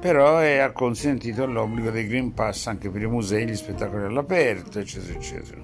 Però 0.00 0.38
è 0.38 0.70
consentito 0.72 1.44
l'obbligo 1.44 1.90
del 1.90 2.08
Green 2.08 2.32
Pass 2.32 2.66
anche 2.68 2.88
per 2.88 3.02
i 3.02 3.06
musei, 3.06 3.46
gli 3.46 3.54
spettacoli 3.54 4.04
all'aperto, 4.04 4.78
eccetera, 4.78 5.18
eccetera. 5.18 5.60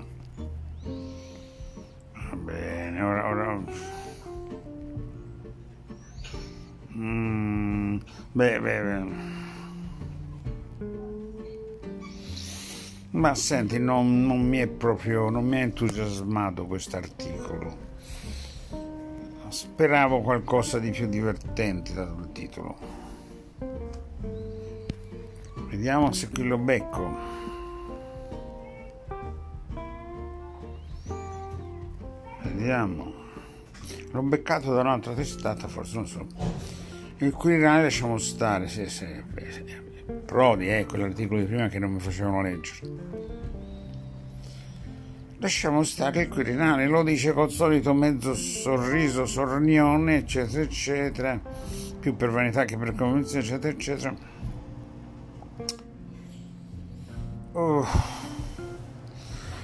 Va 2.12 2.36
bene, 2.36 3.00
ora... 3.00 3.28
ora... 3.28 3.64
Mm, 6.94 7.96
beh, 8.32 8.60
beh, 8.60 8.82
beh. 8.82 9.04
Ma 13.12 13.34
senti, 13.34 13.78
non, 13.78 14.26
non 14.26 14.46
mi 14.46 14.58
è 14.58 14.66
proprio, 14.66 15.30
non 15.30 15.46
mi 15.46 15.56
ha 15.56 15.60
entusiasmato 15.60 16.66
questo 16.66 16.98
articolo. 16.98 17.84
Speravo 19.48 20.20
qualcosa 20.20 20.78
di 20.78 20.90
più 20.90 21.06
divertente 21.06 21.94
dal 21.94 22.28
titolo. 22.32 23.05
Vediamo 25.86 26.10
se 26.10 26.28
qui 26.30 26.42
lo 26.42 26.58
becco. 26.58 27.16
Vediamo. 32.42 33.12
L'ho 34.10 34.22
beccato 34.22 34.74
da 34.74 34.80
un'altra 34.80 35.12
testata, 35.12 35.68
forse 35.68 35.94
non 35.94 36.08
so. 36.08 36.26
Il 37.18 37.30
Quirinale 37.30 37.84
lasciamo 37.84 38.18
stare, 38.18 38.66
sì, 38.66 38.88
sì, 38.88 39.06
Prodi, 40.24 40.76
eh, 40.76 40.86
quell'articolo 40.86 41.38
di 41.38 41.46
prima 41.46 41.68
che 41.68 41.78
non 41.78 41.92
mi 41.92 42.00
facevano 42.00 42.42
leggere. 42.42 42.80
Lasciamo 45.38 45.84
stare 45.84 46.22
il 46.22 46.28
Quirinale, 46.28 46.88
lo 46.88 47.04
dice 47.04 47.32
col 47.32 47.52
solito 47.52 47.94
mezzo 47.94 48.34
sorriso 48.34 49.24
sornione, 49.24 50.16
eccetera, 50.16 50.64
eccetera, 50.64 51.40
più 52.00 52.16
per 52.16 52.30
vanità 52.30 52.64
che 52.64 52.76
per 52.76 52.92
convinzione, 52.96 53.44
eccetera, 53.44 53.72
eccetera. 53.72 54.34
Oh. 57.58 57.86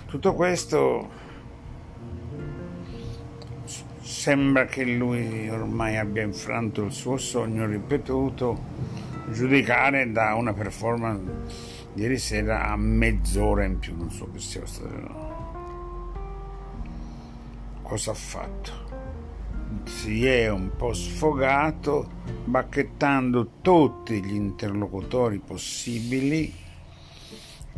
Tutto 0.07 0.33
questo 0.33 1.11
sembra 4.01 4.65
che 4.65 4.83
lui 4.83 5.47
ormai 5.51 5.99
abbia 5.99 6.23
infranto 6.23 6.85
il 6.85 6.93
suo 6.93 7.19
sogno 7.19 7.67
ripetuto, 7.67 8.59
giudicare 9.31 10.11
da 10.11 10.33
una 10.37 10.55
performance 10.55 11.91
ieri 11.93 12.17
sera 12.17 12.69
a 12.71 12.77
mezz'ora 12.77 13.65
in 13.65 13.79
più, 13.79 13.95
non 13.95 14.11
so 14.11 14.27
che 14.33 14.39
sia 14.39 14.65
stato. 14.65 15.31
Cosa 17.83 18.13
ha 18.13 18.15
fatto? 18.15 18.73
Si 19.85 20.25
è 20.25 20.49
un 20.49 20.71
po' 20.79 20.95
sfogato 20.95 22.09
bacchettando 22.47 23.51
tutti 23.61 24.25
gli 24.25 24.35
interlocutori 24.35 25.41
possibili 25.41 26.62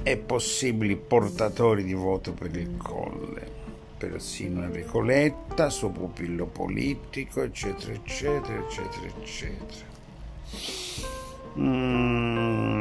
e 0.02 0.16
possibili 0.16 0.96
portatori 0.96 1.84
di 1.84 1.94
voto 1.94 2.32
per 2.32 2.54
il 2.56 2.76
Colle 2.76 3.62
persino 4.08 4.62
Enrico 4.62 5.00
Letta, 5.00 5.70
suo 5.70 5.88
pupillo 5.90 6.46
politico, 6.46 7.42
eccetera, 7.42 7.92
eccetera, 7.92 8.58
eccetera, 8.58 9.06
eccetera. 9.18 9.92
Mm. 11.58 12.74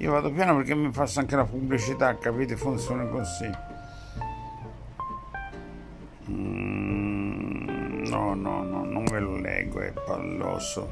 Io 0.00 0.12
vado 0.12 0.30
piano 0.30 0.56
perché 0.56 0.74
mi 0.74 0.90
passa 0.90 1.20
anche 1.20 1.36
la 1.36 1.44
pubblicità, 1.44 2.16
capite? 2.18 2.56
Funziona 2.56 3.04
così. 3.06 3.50
Mm. 6.30 8.06
No, 8.08 8.34
no, 8.34 8.62
no, 8.62 8.84
è 9.80 9.92
palloso. 9.92 10.88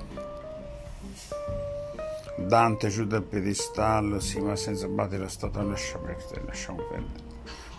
Dante 2.37 2.89
giù 2.89 3.07
dal 3.07 3.23
piedistallo, 3.23 4.21
sì, 4.21 4.41
ma 4.41 4.57
senza 4.57 4.87
battere 4.89 5.23
la 5.23 5.29
statua 5.29 5.63
lascia 5.63 5.99
perdere, 5.99 6.43
lasciamo 6.45 6.83
perdere. 6.83 7.25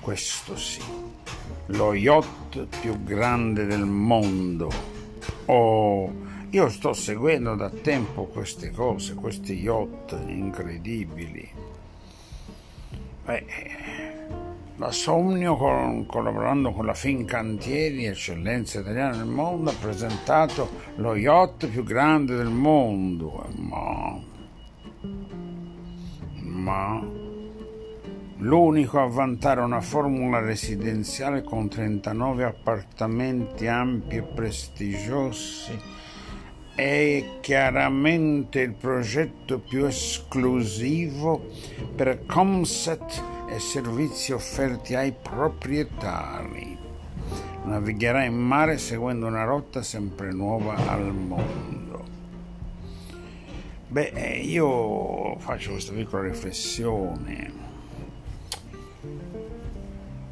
Questo 0.01 0.57
sì, 0.57 0.81
lo 1.67 1.93
yacht 1.93 2.65
più 2.81 3.03
grande 3.03 3.65
del 3.65 3.85
mondo. 3.85 4.71
Oh, 5.45 6.11
io 6.49 6.69
sto 6.69 6.93
seguendo 6.93 7.55
da 7.55 7.69
tempo 7.69 8.25
queste 8.25 8.71
cose, 8.71 9.13
questi 9.13 9.53
yacht 9.53 10.17
incredibili. 10.27 11.49
Beh, 13.25 14.06
la 14.77 14.91
Somnio, 14.91 15.55
collaborando 16.05 16.71
con 16.71 16.85
la 16.85 16.93
Fincantieri, 16.93 18.05
eccellenza 18.05 18.79
italiana 18.79 19.17
nel 19.17 19.25
mondo, 19.25 19.71
ha 19.71 19.75
presentato 19.79 20.69
lo 20.95 21.15
yacht 21.15 21.67
più 21.67 21.83
grande 21.83 22.35
del 22.35 22.49
mondo. 22.49 23.45
Ma 23.55 24.35
ma 26.67 27.01
l'unico 28.39 28.99
a 28.99 29.07
vantare 29.07 29.61
una 29.61 29.81
formula 29.81 30.39
residenziale 30.39 31.43
con 31.43 31.69
39 31.69 32.43
appartamenti 32.43 33.67
ampi 33.67 34.17
e 34.17 34.21
prestigiosi 34.23 35.95
è 36.75 37.37
chiaramente 37.39 38.59
il 38.59 38.73
progetto 38.73 39.59
più 39.59 39.85
esclusivo 39.85 41.47
per 41.95 42.25
Comset 42.25 43.36
e 43.47 43.59
servizi 43.59 44.33
offerti 44.33 44.95
ai 44.95 45.13
proprietari. 45.13 46.77
Navigherà 47.63 48.23
in 48.23 48.35
mare 48.35 48.77
seguendo 48.77 49.25
una 49.25 49.43
rotta 49.43 49.81
sempre 49.81 50.31
nuova 50.31 50.75
al 50.75 51.13
mondo. 51.13 52.05
Beh, 53.89 54.11
eh, 54.13 54.39
io 54.41 55.37
faccio 55.39 55.71
questa 55.71 55.93
piccola 55.93 56.23
riflessione. 56.23 57.65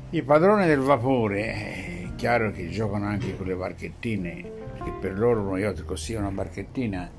I 0.10 0.22
padroni 0.22 0.66
del 0.66 0.80
vapore, 0.80 1.46
è 1.46 2.08
chiaro 2.16 2.52
che 2.52 2.70
giocano 2.70 3.06
anche 3.06 3.36
con 3.36 3.48
le 3.48 3.56
barchettine, 3.56 4.44
perché 4.74 4.92
per 5.00 5.18
loro 5.18 5.42
uno 5.42 5.58
yacht 5.58 5.84
così 5.84 6.14
è 6.14 6.18
una 6.18 6.32
barchettina, 6.32 7.10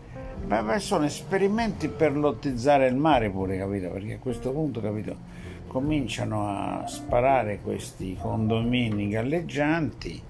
ma 0.47 0.79
sono 0.79 1.05
esperimenti 1.05 1.89
per 1.89 2.17
lottizzare 2.17 2.87
il 2.87 2.97
mare 2.97 3.29
pure, 3.29 3.59
capito? 3.59 3.91
Perché 3.91 4.15
a 4.15 4.19
questo 4.19 4.51
punto, 4.53 4.81
capito, 4.81 5.17
cominciano 5.67 6.49
a 6.49 6.87
sparare 6.87 7.61
questi 7.63 8.17
condomini 8.21 9.09
galleggianti 9.09 10.23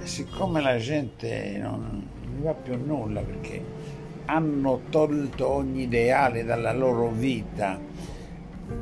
e 0.00 0.06
siccome 0.06 0.60
la 0.60 0.76
gente 0.78 1.58
non 1.58 2.06
gli 2.36 2.42
va 2.42 2.54
più 2.54 2.76
nulla 2.84 3.20
perché 3.20 3.62
hanno 4.26 4.82
tolto 4.90 5.48
ogni 5.48 5.82
ideale 5.82 6.44
dalla 6.44 6.72
loro 6.72 7.10
vita. 7.10 7.78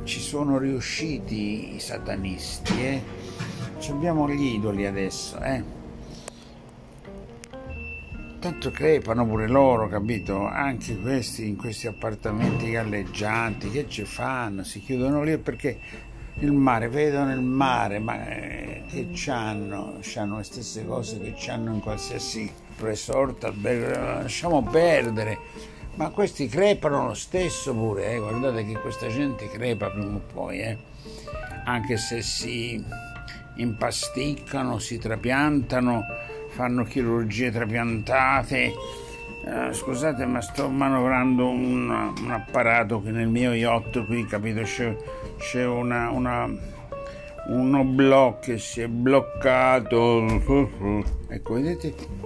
Ci 0.03 0.19
sono 0.19 0.57
riusciti 0.57 1.75
i 1.75 1.79
satanisti, 1.79 2.81
eh? 2.83 3.01
Abbiamo 3.89 4.29
gli 4.29 4.55
idoli 4.55 4.85
adesso, 4.85 5.41
eh? 5.41 5.82
Tanto 8.43 8.71
crepano 8.71 9.25
pure 9.25 9.47
loro, 9.47 9.87
capito? 9.87 10.45
Anche 10.45 10.99
questi 10.99 11.47
in 11.47 11.55
questi 11.55 11.87
appartamenti 11.87 12.71
galleggianti, 12.71 13.69
che 13.69 13.87
ci 13.87 14.03
fanno? 14.03 14.65
Si 14.65 14.81
chiudono 14.81 15.23
lì 15.23 15.37
perché 15.37 15.79
il 16.39 16.51
mare, 16.51 16.89
vedono 16.89 17.31
il 17.31 17.39
mare, 17.39 17.99
ma 17.99 18.27
eh, 18.27 18.83
che 18.89 19.07
c'hanno? 19.13 19.99
C'hanno 20.01 20.39
le 20.39 20.43
stesse 20.43 20.85
cose 20.85 21.21
che 21.21 21.33
c'hanno 21.37 21.73
in 21.73 21.79
qualsiasi 21.79 22.51
resort, 22.79 23.49
lasciamo 23.61 24.61
perdere. 24.61 25.37
Ma 25.95 26.09
questi 26.09 26.49
crepano 26.49 27.07
lo 27.07 27.13
stesso 27.13 27.73
pure, 27.73 28.11
eh? 28.11 28.19
guardate 28.19 28.65
che 28.65 28.73
questa 28.73 29.07
gente 29.07 29.49
crepa 29.49 29.89
prima 29.89 30.15
o 30.15 30.21
poi, 30.33 30.59
eh? 30.59 30.77
anche 31.63 31.95
se 31.95 32.21
si 32.21 32.83
impasticcano, 33.55 34.79
si 34.79 34.97
trapiantano, 34.97 36.31
fanno 36.53 36.83
chirurgie 36.83 37.51
trapiantate. 37.51 38.73
Eh, 39.45 39.73
scusate, 39.73 40.25
ma 40.25 40.39
sto 40.41 40.69
manovrando 40.69 41.49
un, 41.49 41.89
un, 41.89 42.31
apparato 42.31 43.01
che 43.01 43.11
nel 43.11 43.27
mio 43.27 43.51
yacht 43.51 44.05
qui, 44.05 44.25
capito, 44.25 44.61
c'è, 44.61 44.95
c'è 45.37 45.65
una, 45.65 46.09
una, 46.11 46.49
un 47.47 47.75
oblò 47.75 48.39
che 48.39 48.57
si 48.57 48.81
è 48.81 48.87
bloccato. 48.87 50.25
Ecco, 51.27 51.53
vedete? 51.53 52.23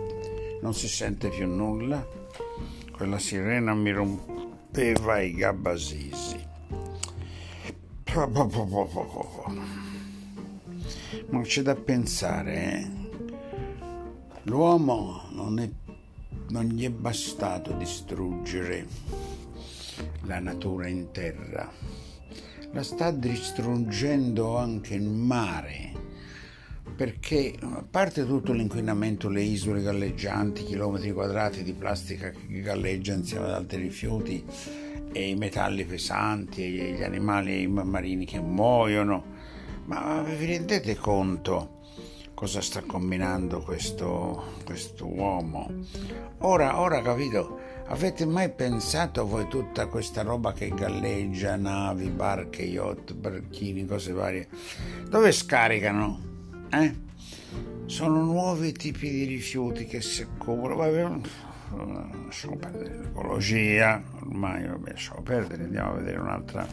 non 0.62 0.74
si 0.74 0.88
sente 0.88 1.30
più 1.30 1.48
nulla. 1.48 2.06
Quella 2.92 3.20
sirena 3.20 3.74
mi 3.74 3.92
rompeva 3.92 5.20
i 5.20 5.34
gabbasisi. 5.34 6.46
Ma 11.30 11.42
c'è 11.42 11.62
da 11.62 11.76
pensare, 11.76 12.74
eh? 12.74 12.97
L'uomo 14.48 15.24
non, 15.32 15.60
è, 15.60 15.70
non 16.52 16.68
gli 16.68 16.86
è 16.86 16.90
bastato 16.90 17.74
distruggere 17.74 18.88
la 20.22 20.40
natura 20.40 20.88
in 20.88 21.12
terra, 21.12 21.70
la 22.72 22.82
sta 22.82 23.12
distruggendo 23.12 24.56
anche 24.56 24.94
il 24.94 25.10
mare 25.10 25.92
perché 26.96 27.56
a 27.60 27.84
parte 27.90 28.26
tutto 28.26 28.54
l'inquinamento, 28.54 29.28
le 29.28 29.42
isole 29.42 29.82
galleggianti, 29.82 30.64
chilometri 30.64 31.12
quadrati 31.12 31.62
di 31.62 31.74
plastica 31.74 32.30
che 32.30 32.62
galleggia 32.62 33.14
insieme 33.14 33.48
ad 33.48 33.52
altri 33.52 33.82
rifiuti 33.82 34.46
e 35.12 35.28
i 35.28 35.36
metalli 35.36 35.84
pesanti 35.84 36.64
e 36.64 36.94
gli 36.94 37.04
animali 37.04 37.68
marini 37.68 38.26
che 38.26 38.40
muoiono, 38.40 39.26
ma 39.88 40.22
vi 40.22 40.46
rendete 40.46 40.96
conto 40.96 41.76
cosa 42.38 42.62
sta 42.62 42.84
combinando 42.86 43.62
questo, 43.62 44.60
uomo? 45.02 45.72
Ora, 46.42 46.80
ora 46.80 47.02
capito, 47.02 47.60
avete 47.88 48.28
mai 48.28 48.52
pensato 48.52 49.26
voi 49.26 49.48
tutta 49.48 49.88
questa 49.88 50.22
roba 50.22 50.54
che 50.54 50.70
galleggia, 50.70 51.56
navi, 51.56 52.10
barche, 52.10 52.62
yacht, 52.62 53.16
barchini, 53.16 53.88
cose 53.88 54.12
varie, 54.12 54.48
dove 55.10 55.32
scaricano? 55.32 56.20
Eh? 56.70 56.96
Sono 57.88 58.24
nuovi 58.24 58.72
tipi 58.72 59.10
di 59.10 59.24
rifiuti 59.24 59.86
che 59.86 60.02
si 60.02 60.22
accumulano. 60.22 61.22
Lasciamo 62.26 62.56
perdere 62.58 63.00
l'ecologia, 63.00 64.00
ormai 64.22 64.68
vabbè, 64.68 64.92
lasciamo 64.92 65.24
perdere, 65.24 65.64
andiamo 65.64 65.90
a 65.90 65.96
vedere 65.96 66.20
un'altra, 66.20 66.68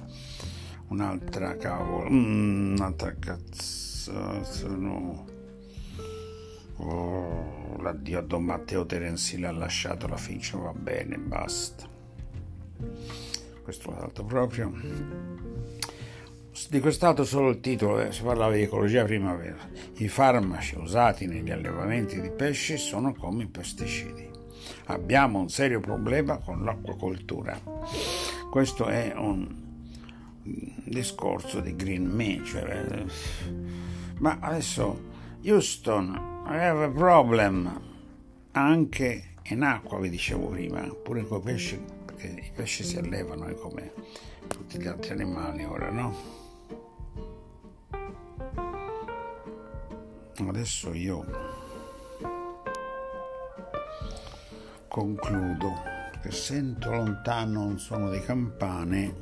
un'altra 0.88 1.56
cavolo, 1.56 2.10
mm, 2.10 2.74
un'altra 2.74 3.14
cazzo, 3.18 4.68
no. 4.68 5.32
Oh, 6.76 7.76
l'addio 7.80 8.18
a 8.18 8.22
Don 8.22 8.44
Matteo 8.44 8.84
Terenzi 8.84 9.38
l'ha 9.38 9.52
lasciato 9.52 10.06
la 10.06 10.16
fiction, 10.16 10.62
va 10.62 10.72
bene, 10.72 11.16
basta. 11.18 11.86
Questo 13.62 13.90
l'ho 13.90 13.96
dato 13.98 14.24
proprio. 14.24 14.72
Di 16.68 16.80
quest'altro 16.80 17.24
solo 17.24 17.50
il 17.50 17.60
titolo, 17.60 18.00
eh, 18.00 18.12
si 18.12 18.22
parlava 18.22 18.54
di 18.54 18.62
ecologia 18.62 19.04
primavera. 19.04 19.56
I 19.96 20.08
farmaci 20.08 20.76
usati 20.76 21.26
negli 21.26 21.50
allevamenti 21.50 22.20
di 22.20 22.30
pesci 22.30 22.76
sono 22.76 23.14
come 23.14 23.44
i 23.44 23.48
pesticidi. 23.48 24.28
Abbiamo 24.86 25.38
un 25.38 25.48
serio 25.48 25.80
problema 25.80 26.38
con 26.38 26.64
l'acquacoltura. 26.64 27.58
Questo 28.50 28.86
è 28.86 29.12
un 29.16 29.62
discorso 30.84 31.60
di 31.60 31.74
Green 31.74 32.06
Me, 32.06 32.42
cioè, 32.44 32.86
eh, 32.90 33.04
ma 34.18 34.38
adesso 34.40 35.12
Houston, 35.44 36.33
I 36.46 36.58
have 36.58 36.84
a 36.84 36.90
problem 36.90 37.80
anche 38.52 39.30
in 39.44 39.62
acqua, 39.62 39.98
vi 39.98 40.10
dicevo 40.10 40.48
prima, 40.48 40.82
pure 41.02 41.26
con 41.26 41.40
i 41.40 41.42
pesci, 41.42 41.82
perché 42.04 42.26
i 42.26 42.50
pesci 42.54 42.84
si 42.84 42.98
allevano 42.98 43.50
come 43.54 43.92
tutti 44.46 44.78
gli 44.78 44.86
altri 44.86 45.12
animali 45.12 45.64
ora, 45.64 45.90
no? 45.90 46.14
Adesso 50.46 50.92
io 50.92 51.24
concludo 54.86 55.72
che 56.20 56.30
sento 56.30 56.90
lontano 56.90 57.64
un 57.64 57.78
suono 57.78 58.10
di 58.10 58.20
campane, 58.20 59.14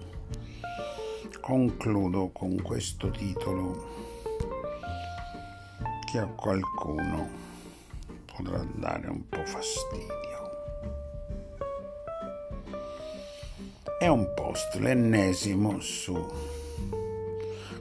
concludo 1.41 2.31
con 2.31 2.61
questo 2.61 3.11
titolo 3.11 4.12
che 6.13 6.19
a 6.19 6.27
qualcuno 6.27 7.27
potrà 8.27 8.63
dare 8.75 9.09
un 9.09 9.27
po' 9.31 9.47
fastidio. 9.47 10.51
È 13.99 14.07
un 14.09 14.31
post, 14.35 14.75
l'ennesimo 14.75 15.81
su 15.81 16.15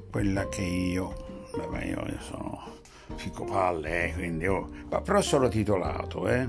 quella 0.10 0.48
che 0.48 0.62
io, 0.62 1.50
beh, 1.70 1.84
io 1.84 2.20
sono 2.22 2.80
fico 3.16 3.44
palle, 3.44 4.08
eh, 4.08 4.14
quindi 4.14 4.48
oh, 4.48 4.70
ma 4.90 5.02
però 5.02 5.20
solo 5.20 5.50
titolato, 5.50 6.30
eh. 6.30 6.48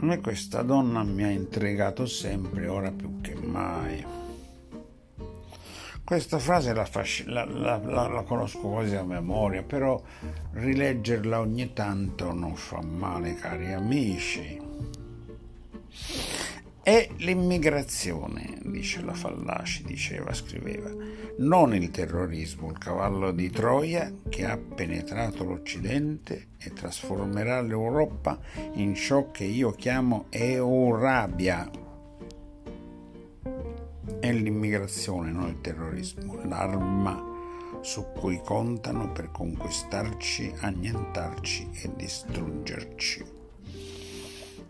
Me 0.00 0.20
questa 0.20 0.60
donna 0.60 1.02
mi 1.02 1.22
ha 1.22 1.30
intrigato 1.30 2.04
sempre, 2.04 2.68
ora 2.68 2.90
più 2.90 3.22
che 3.22 3.34
mai. 3.36 4.19
Questa 6.10 6.40
frase 6.40 6.74
la, 6.74 6.88
la, 7.26 7.44
la, 7.44 8.08
la, 8.08 8.22
conosco 8.22 8.58
quasi 8.68 8.96
a 8.96 9.04
memoria, 9.04 9.62
però 9.62 10.02
rileggerla 10.54 11.38
ogni 11.38 11.72
tanto 11.72 12.32
non 12.32 12.56
fa 12.56 12.82
male, 12.82 13.36
cari 13.36 13.72
amici. 13.72 14.60
È 16.82 17.08
l'immigrazione, 17.18 18.58
dice 18.64 19.02
la 19.02 19.14
Fallaci, 19.14 19.84
diceva, 19.84 20.34
scriveva, 20.34 20.90
non 21.38 21.76
il 21.76 21.92
terrorismo, 21.92 22.72
il 22.72 22.78
cavallo 22.78 23.30
di 23.30 23.48
Troia 23.48 24.12
che 24.28 24.44
ha 24.44 24.58
penetrato 24.58 25.44
l'Occidente 25.44 26.48
e 26.58 26.72
trasformerà 26.72 27.60
l'Europa 27.60 28.36
in 28.72 28.96
ciò 28.96 29.30
che 29.30 29.44
io 29.44 29.70
chiamo 29.70 30.26
Eurabia. 30.30 31.70
È 34.18 34.32
l'immigrazione, 34.32 35.30
non 35.30 35.48
il 35.48 35.60
terrorismo, 35.60 36.42
l'arma 36.44 37.30
su 37.82 38.06
cui 38.14 38.40
contano 38.44 39.12
per 39.12 39.30
conquistarci, 39.30 40.52
annientarci 40.58 41.70
e 41.72 41.90
distruggerci. 41.96 43.24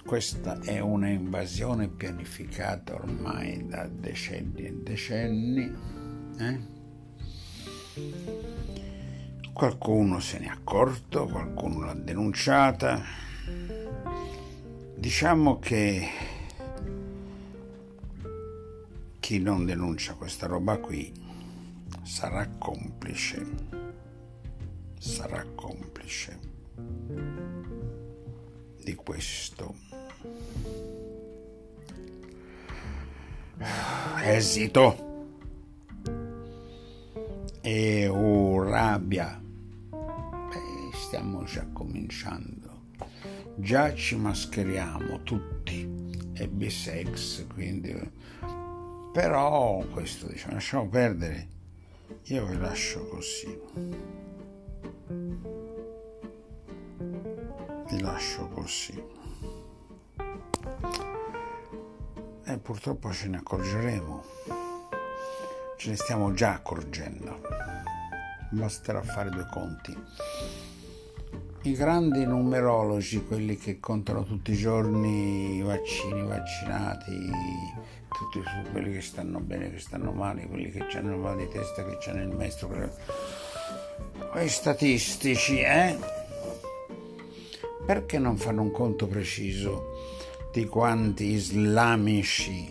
Questa 0.05 0.61
è 0.61 0.81
una 0.81 1.09
invasione 1.09 1.89
pianificata 1.89 2.95
ormai 2.95 3.67
da 3.67 3.87
decenni 3.87 4.67
e 4.67 4.75
decenni. 4.83 5.73
Eh? 6.39 6.61
Qualcuno 9.53 10.21
se 10.21 10.39
ne 10.39 10.47
è 10.47 10.49
accorto, 10.49 11.27
qualcuno 11.27 11.85
l'ha 11.85 11.95
denunciata. 11.95 13.03
Diciamo 14.97 15.59
che 15.59 16.09
chi 19.21 19.39
non 19.39 19.65
denuncia 19.65 20.15
questa 20.15 20.47
roba 20.47 20.79
qui 20.79 21.13
sarà 22.03 22.49
complice, 22.59 23.47
sarà 24.99 25.45
complice 25.55 26.39
di 28.83 28.95
questo 28.95 29.75
esito 34.23 35.09
e 37.61 38.11
rabbia. 38.11 39.41
Beh, 39.91 40.97
stiamo 40.97 41.45
già 41.45 41.67
cominciando. 41.73 42.59
Già 43.57 43.95
ci 43.95 44.17
mascheriamo 44.17 45.23
tutti. 45.23 45.99
È 46.33 46.47
bisex 46.49 47.47
quindi 47.53 47.93
però 49.13 49.85
questo 49.93 50.27
diciamo 50.27 50.55
lasciamo 50.55 50.89
perdere 50.89 51.49
io 52.25 52.47
vi 52.47 52.59
lascio 52.59 53.07
così 53.07 53.61
vi 57.89 58.01
lascio 58.01 58.49
così 58.49 59.19
e 62.51 62.59
purtroppo 62.59 63.13
ce 63.13 63.29
ne 63.29 63.37
accorgeremo. 63.37 64.25
Ce 65.77 65.91
ne 65.91 65.97
stiamo 65.97 66.33
già 66.33 66.55
accorgendo. 66.55 67.41
Basterà 68.51 69.03
fare 69.03 69.31
due 69.31 69.47
conti. 69.49 69.97
I 71.63 71.73
grandi 71.75 72.25
numerologi, 72.25 73.25
quelli 73.25 73.57
che 73.57 73.79
contano 73.79 74.25
tutti 74.25 74.51
i 74.51 74.57
giorni 74.57 75.59
i 75.59 75.63
vaccini, 75.63 76.21
i 76.21 76.27
vaccinati, 76.27 77.31
tutti 78.31 78.71
quelli 78.71 78.93
che 78.93 79.01
stanno 79.01 79.41
bene, 79.41 79.71
che 79.71 79.79
stanno 79.79 80.13
male, 80.13 80.47
quelli 80.47 80.71
che 80.71 80.85
hanno 80.97 81.15
il 81.15 81.19
mal 81.19 81.37
di 81.37 81.49
testa, 81.49 81.85
che 81.85 82.11
hanno 82.11 82.23
il 82.23 82.37
maestro, 82.37 82.69
quei 84.31 84.49
statistici, 84.49 85.61
eh? 85.61 85.99
Perché 87.87 88.19
non 88.19 88.37
fanno 88.37 88.63
un 88.63 88.71
conto 88.71 89.07
preciso 89.07 89.91
tutti 90.51 90.67
quanti 90.67 91.27
islamici 91.27 92.69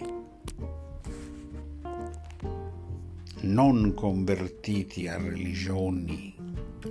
non 3.43 3.93
convertiti 3.93 5.07
a 5.07 5.15
religioni 5.15 6.35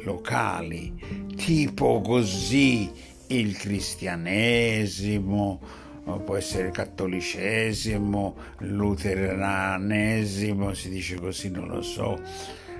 locali, 0.01 0.95
tipo 1.37 2.01
così 2.01 2.91
il 3.27 3.55
cristianesimo, 3.59 5.61
può 6.17 6.37
essere 6.37 6.69
il 6.69 6.73
cattolicesimo, 6.73 8.37
luteranesimo, 8.59 10.75
si 10.75 10.89
dice 10.89 11.17
così, 11.17 11.51
non 11.51 11.69
lo 11.69 11.83
so, 11.83 12.21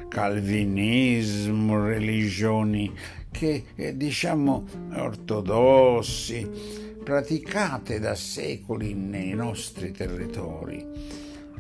calvinismo, 0.09 1.85
religioni 1.85 2.93
che 3.31 3.65
eh, 3.75 3.97
diciamo 3.97 4.65
ortodossi 4.95 6.97
praticate 7.05 8.01
da 8.01 8.15
secoli 8.15 8.95
nei 8.95 9.33
nostri 9.33 9.93
territori. 9.93 10.85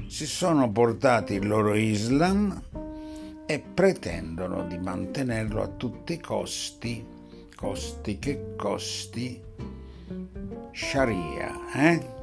Si 0.07 0.26
sono 0.26 0.70
portati 0.70 1.35
il 1.35 1.46
loro 1.46 1.74
Islam 1.74 2.62
e 3.46 3.61
pretendono 3.61 4.66
di 4.66 4.78
mantenerlo 4.78 5.62
a 5.62 5.68
tutti 5.68 6.14
i 6.14 6.20
costi, 6.20 7.04
costi 7.54 8.18
che 8.18 8.54
costi, 8.57 9.40
Sharia, 10.72 11.54
eh? 11.74 12.16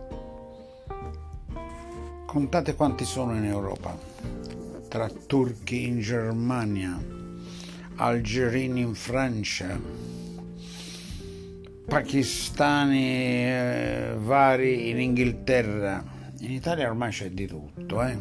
Contate 2.26 2.76
quanti 2.76 3.06
sono 3.06 3.36
in 3.36 3.46
Europa, 3.46 3.98
tra 4.88 5.10
turchi 5.10 5.88
in 5.88 6.00
Germania, 6.00 7.02
algerini 7.96 8.82
in 8.82 8.94
Francia, 8.94 9.80
pakistani 11.88 13.06
eh, 13.46 14.16
vari 14.18 14.90
in 14.90 15.00
Inghilterra. 15.00 16.04
In 16.40 16.52
Italia 16.52 16.90
ormai 16.90 17.12
c'è 17.12 17.30
di 17.32 17.48
tutto, 17.48 18.04
eh. 18.04 18.18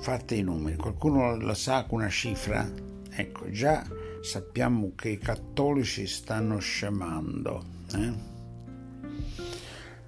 Fate 0.00 0.34
i 0.34 0.42
numeri, 0.42 0.76
qualcuno 0.76 1.36
la 1.36 1.54
sa 1.54 1.84
con 1.84 2.00
una 2.00 2.08
cifra? 2.08 2.70
Ecco, 3.10 3.50
già 3.50 3.84
sappiamo 4.26 4.90
che 4.96 5.10
i 5.10 5.18
cattolici 5.18 6.08
stanno 6.08 6.58
scemando, 6.58 7.64
eh? 7.94 8.12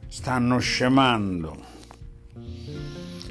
Stanno 0.09 0.59
scemando. 0.59 1.77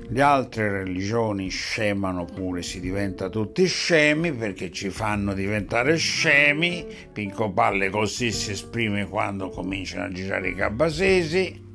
le 0.10 0.22
altre 0.22 0.70
religioni 0.70 1.50
scemano 1.50 2.24
pure, 2.24 2.64
si 2.64 2.80
diventa 2.80 3.28
tutti 3.28 3.66
scemi 3.66 4.32
perché 4.32 4.72
ci 4.72 4.90
fanno 4.90 5.34
diventare 5.34 5.98
scemi. 5.98 6.88
Pinco 7.12 7.52
Palle 7.52 7.90
così 7.90 8.32
si 8.32 8.52
esprime 8.52 9.10
quando 9.10 9.50
cominciano 9.50 10.06
a 10.06 10.12
girare 10.12 10.50
i 10.52 10.56
cabasesi. 10.56 11.66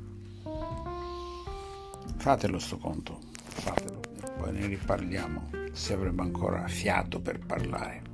Fatelo 2.17 2.57
sto 2.57 2.77
conto, 2.77 3.19
fatelo, 3.35 3.99
poi 4.39 4.53
ne 4.53 4.65
riparliamo 4.65 5.49
se 5.71 5.93
avremo 5.93 6.23
ancora 6.23 6.67
fiato 6.67 7.21
per 7.21 7.37
parlare. 7.37 8.12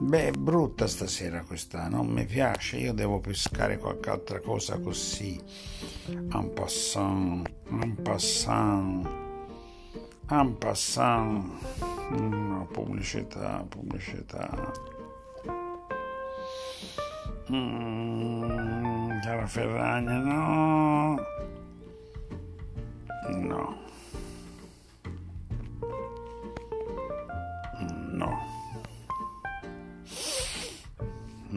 Beh, 0.00 0.28
è 0.28 0.30
brutta 0.30 0.86
stasera 0.86 1.42
questa, 1.42 1.88
non 1.88 2.06
mi 2.06 2.24
piace, 2.24 2.76
io 2.76 2.92
devo 2.92 3.18
pescare 3.18 3.78
qualche 3.78 4.10
altra 4.10 4.40
cosa 4.40 4.78
così. 4.78 5.40
En 6.06 6.52
passant, 6.54 7.50
en 7.68 7.96
passant, 8.00 9.08
en 10.30 10.56
passant. 10.56 11.44
No, 12.10 12.68
pubblicità, 12.70 13.66
pubblicità. 13.68 14.72
Mm, 17.50 19.20
Chiara 19.20 19.46
Ferragna, 19.48 20.18
no. 20.18 21.16
No. 23.30 23.87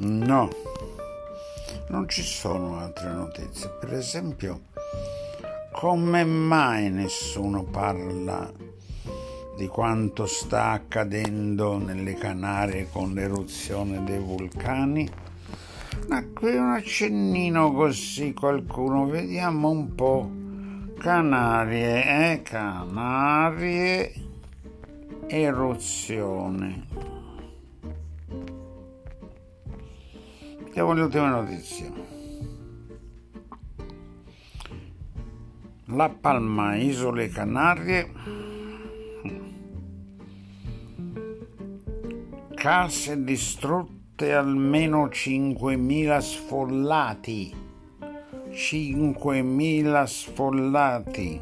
No, 0.03 0.49
non 1.89 2.09
ci 2.09 2.23
sono 2.23 2.79
altre 2.79 3.11
notizie. 3.11 3.69
Per 3.79 3.93
esempio, 3.93 4.61
come 5.71 6.23
mai 6.23 6.89
nessuno 6.89 7.65
parla 7.65 8.51
di 9.55 9.67
quanto 9.67 10.25
sta 10.25 10.69
accadendo 10.69 11.77
nelle 11.77 12.15
Canarie 12.15 12.89
con 12.91 13.13
l'eruzione 13.13 14.03
dei 14.03 14.17
vulcani? 14.17 15.07
Ma 16.07 16.25
qui 16.33 16.55
un 16.55 16.71
accennino 16.71 17.71
così 17.71 18.33
qualcuno, 18.33 19.05
vediamo 19.05 19.69
un 19.69 19.93
po'. 19.93 20.31
Canarie, 20.97 22.31
eh? 22.31 22.41
Canarie, 22.41 24.13
eruzione. 25.27 27.00
Vediamo 30.81 30.93
le 30.93 31.01
ultime 31.03 31.29
notizie. 31.29 31.91
La 35.85 36.09
Palma, 36.09 36.75
Isole 36.75 37.27
Canarie. 37.27 38.11
Case 42.55 43.23
distrutte, 43.23 44.33
almeno 44.33 45.05
5.000 45.05 46.17
sfollati. 46.17 47.55
5.000 48.49 50.03
sfollati. 50.05 51.41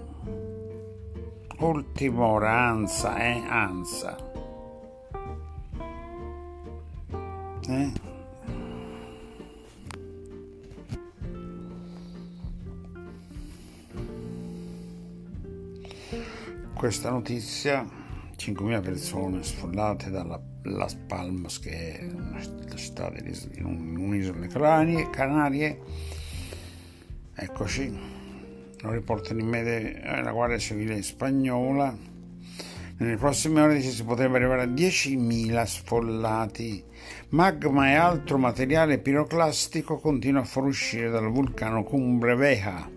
Ultima 1.60 2.26
ora, 2.26 2.68
ansa, 2.68 3.18
eh? 3.18 3.42
Ansa. 3.48 4.18
Eh? 7.70 8.09
Questa 16.80 17.10
notizia 17.10 17.86
5.000 18.38 18.82
persone 18.82 19.44
sfollate 19.44 20.10
dalla 20.10 20.42
Las 20.64 20.96
Palmas 20.96 21.60
che 21.60 22.00
è 22.00 22.04
una 22.06 22.40
città 22.76 23.12
in 23.56 23.98
un'isola 23.98 24.48
Canarie, 24.48 25.10
Canarie. 25.10 25.80
Eccoci. 27.36 28.00
Lo 28.80 28.92
riportano 28.92 29.42
in 29.42 29.48
media 29.48 30.22
la 30.22 30.32
Guardia 30.32 30.58
Civile 30.58 31.02
spagnola. 31.02 31.94
Nelle 32.96 33.18
prossime 33.18 33.60
ore 33.60 33.82
si 33.82 34.02
potrebbe 34.06 34.38
arrivare 34.38 34.62
a 34.62 34.68
10.000 34.68 35.64
sfollati. 35.66 36.82
Magma 37.32 37.90
e 37.90 37.96
altro 37.96 38.38
materiale 38.38 39.00
piroclastico 39.00 40.00
continua 40.00 40.44
a 40.44 40.46
fuoriuscire 40.46 41.10
dal 41.10 41.30
vulcano 41.30 41.84
Cumbre 41.84 42.38
Vieja 42.38 42.90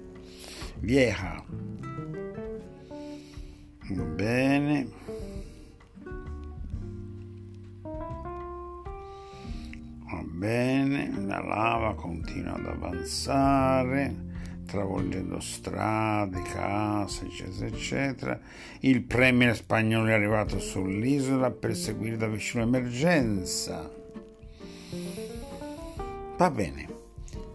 Vieja 0.79 1.45
Bene. 4.00 4.88
Va 10.11 10.22
bene, 10.24 11.11
la 11.26 11.40
lava 11.40 11.94
continua 11.94 12.55
ad 12.55 12.66
avanzare, 12.66 14.14
travolgendo 14.66 15.40
strade, 15.40 16.42
case, 16.42 17.26
eccetera, 17.26 17.66
eccetera. 17.66 18.40
Il 18.81 19.02
premier 19.02 19.55
spagnolo 19.55 20.09
è 20.09 20.12
arrivato 20.12 20.59
sull'isola 20.59 21.50
per 21.50 21.74
seguire 21.76 22.16
da 22.16 22.28
vicino 22.28 22.64
l'emergenza. 22.64 23.90
Va 26.37 26.50
bene, 26.50 26.88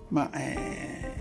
ma 0.09 0.31
eh, 0.31 1.13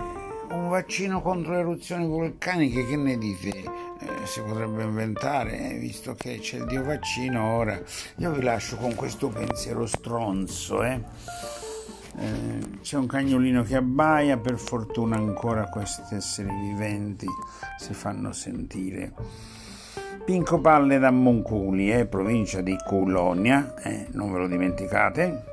un 0.51 0.69
vaccino 0.69 1.21
contro 1.21 1.53
le 1.53 1.61
eruzioni 1.61 2.07
vulcaniche, 2.07 2.87
che 2.87 2.97
ne 2.97 3.19
dite? 3.19 3.86
Eh, 4.07 4.25
si 4.27 4.41
potrebbe 4.41 4.85
inventare, 4.85 5.71
eh, 5.71 5.79
visto 5.79 6.15
che 6.15 6.39
c'è 6.39 6.59
il 6.59 6.67
dio 6.67 6.85
vaccino 6.85 7.57
ora. 7.57 7.81
Io 8.19 8.31
vi 8.31 8.43
lascio 8.43 8.77
con 8.77 8.95
questo 8.95 9.29
pensiero 9.29 9.85
stronzo. 9.87 10.85
Eh. 10.85 11.01
eh. 12.19 12.79
c'è 12.83 12.97
un 12.97 13.07
cagnolino 13.07 13.65
che 13.65 13.75
abbaia, 13.75 14.37
per 14.39 14.59
fortuna 14.59 15.17
ancora 15.17 15.69
questi 15.69 16.15
esseri 16.15 16.51
viventi 16.55 17.27
si 17.79 17.93
fanno 17.95 18.33
sentire. 18.33 19.13
Pinco 20.25 20.61
Palle 20.61 20.99
da 20.99 21.11
Monculi, 21.11 21.93
eh, 21.93 22.07
provincia 22.07 22.61
di 22.61 22.77
Colonia, 22.87 23.75
non 24.13 24.33
ve 24.33 24.39
lo 24.39 24.47
dimenticate. 24.49 25.45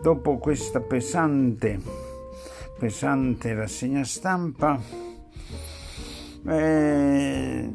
Dopo 0.00 0.38
questa 0.38 0.80
pesante, 0.80 1.80
pesante 2.78 3.54
rassegna 3.54 4.02
stampa, 4.02 4.80
eh, 6.46 7.70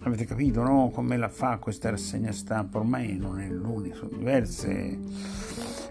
avete 0.00 0.24
capito 0.24 0.62
no? 0.62 0.90
come 0.92 1.16
la 1.16 1.28
fa 1.28 1.58
questa 1.58 1.90
rassegna 1.90 2.32
stampa? 2.32 2.78
Ormai 2.78 3.16
non 3.16 3.40
è 3.40 3.48
l'unica, 3.48 3.96
sono 3.96 4.10
diverse. 4.16 4.98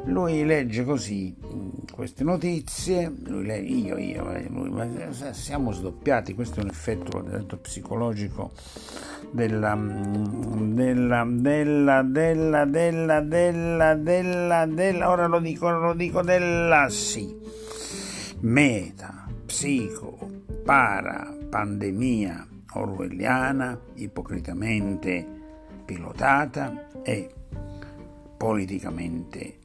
Lui 0.05 0.43
legge 0.45 0.83
così 0.83 1.33
mm, 1.33 1.69
queste 1.91 2.23
notizie, 2.23 3.11
legge, 3.25 3.73
io, 3.73 3.97
io, 3.97 4.31
eh, 4.31 4.47
lui, 4.49 4.69
ma 4.69 4.87
siamo 5.31 5.71
sdoppiati, 5.71 6.33
questo 6.33 6.59
è 6.59 6.63
un 6.63 6.69
effetto 6.69 7.57
psicologico 7.61 8.51
della, 9.31 9.75
mm, 9.75 10.73
della, 10.73 11.25
della, 11.27 12.01
della, 12.03 12.65
della, 12.65 13.21
della, 13.21 13.95
della, 13.95 14.65
della, 14.65 15.09
ora 15.09 15.27
lo 15.27 15.39
dico, 15.39 15.69
lo 15.69 15.93
dico, 15.93 16.21
della 16.21 16.87
sì, 16.89 17.35
meta, 18.41 19.25
psico, 19.45 20.29
para, 20.65 21.42
pandemia 21.53 22.47
orwelliana, 22.73 23.79
ipocritamente 23.97 25.23
pilotata 25.85 27.03
e 27.03 27.29
politicamente 28.35 29.59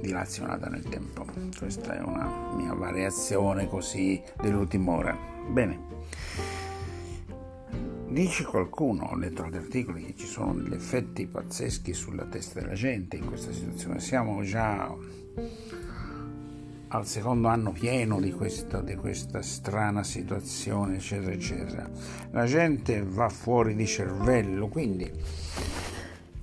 dilazionata 0.00 0.66
nel 0.66 0.82
tempo. 0.88 1.26
Questa 1.56 1.96
è 1.96 2.00
una 2.00 2.52
mia 2.56 2.74
variazione 2.74 3.68
così 3.68 4.20
dell'ultima 4.42 4.90
ora. 4.90 5.16
Bene. 5.48 5.78
Dice 8.08 8.42
qualcuno, 8.42 9.04
ho 9.04 9.16
letto 9.16 9.44
altri 9.44 9.58
articoli, 9.58 10.06
che 10.06 10.16
ci 10.16 10.26
sono 10.26 10.54
degli 10.54 10.74
effetti 10.74 11.28
pazzeschi 11.28 11.92
sulla 11.92 12.24
testa 12.24 12.58
della 12.58 12.74
gente 12.74 13.16
in 13.16 13.26
questa 13.26 13.52
situazione. 13.52 14.00
Siamo 14.00 14.42
già 14.42 14.92
al 16.94 17.06
secondo 17.08 17.48
anno 17.48 17.72
pieno 17.72 18.20
di 18.20 18.30
questa, 18.30 18.80
di 18.80 18.94
questa 18.94 19.42
strana 19.42 20.04
situazione, 20.04 20.96
eccetera, 20.96 21.32
eccetera. 21.32 21.90
La 22.30 22.46
gente 22.46 23.02
va 23.02 23.28
fuori 23.28 23.74
di 23.74 23.84
cervello, 23.84 24.68
quindi 24.68 25.10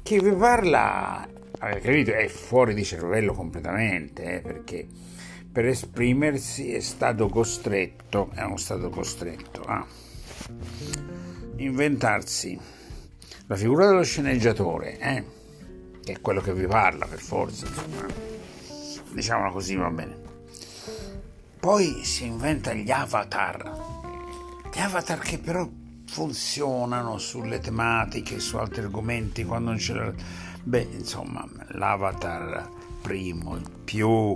chi 0.04 0.20
vi 0.20 0.32
parla, 0.34 1.26
avete 1.58 1.80
capito, 1.80 2.12
è 2.12 2.28
fuori 2.28 2.74
di 2.74 2.84
cervello 2.84 3.34
completamente, 3.34 4.24
eh, 4.24 4.42
perché 4.42 4.86
per 5.50 5.68
esprimersi 5.68 6.74
è 6.74 6.82
stato 6.82 7.30
costretto, 7.30 8.30
è 8.34 8.42
uno 8.42 8.58
stato 8.58 8.90
costretto 8.90 9.62
a 9.62 9.86
inventarsi 11.56 12.60
la 13.48 13.56
figura 13.56 13.88
dello 13.88 14.04
sceneggiatore, 14.04 15.00
eh, 15.00 15.24
che 16.04 16.12
è 16.12 16.20
quello 16.20 16.42
che 16.42 16.54
vi 16.54 16.68
parla 16.68 17.06
per 17.06 17.20
forza, 17.20 17.68
insomma, 17.68 18.06
diciamola 19.14 19.52
così 19.52 19.76
va 19.76 19.90
bene 19.90 20.21
poi 21.62 22.04
si 22.04 22.26
inventa 22.26 22.74
gli 22.74 22.89
avatar. 22.89 23.71
Gli 24.74 24.80
avatar 24.80 25.19
che 25.19 25.38
però 25.38 25.69
funzionano 26.08 27.19
sulle 27.19 27.60
tematiche, 27.60 28.39
su 28.39 28.58
altri 28.58 28.82
argomenti 28.82 29.45
quando 29.45 29.69
non 29.69 29.80
l'ha. 29.80 30.12
Beh, 30.63 30.88
insomma, 30.91 31.47
l'avatar 31.74 32.67
primo, 33.02 33.56
il 33.56 33.69
più, 33.84 34.36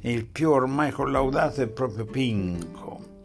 il 0.00 0.26
più 0.26 0.50
ormai 0.50 0.90
collaudato 0.90 1.62
è 1.62 1.68
proprio 1.68 2.04
Pinco, 2.04 3.24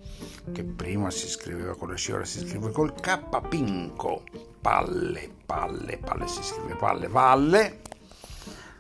che 0.53 0.63
prima 0.63 1.11
si 1.11 1.27
scriveva 1.27 1.75
con 1.75 1.89
la 1.89 1.95
C, 1.95 2.11
ora 2.13 2.23
si 2.23 2.39
scrive 2.47 2.71
col 2.71 2.93
K, 2.93 3.41
Pinco, 3.49 4.23
palle, 4.61 5.29
palle, 5.45 5.97
palle, 5.97 6.27
si 6.27 6.43
scrive 6.43 6.75
palle, 6.75 7.09
palle, 7.09 7.81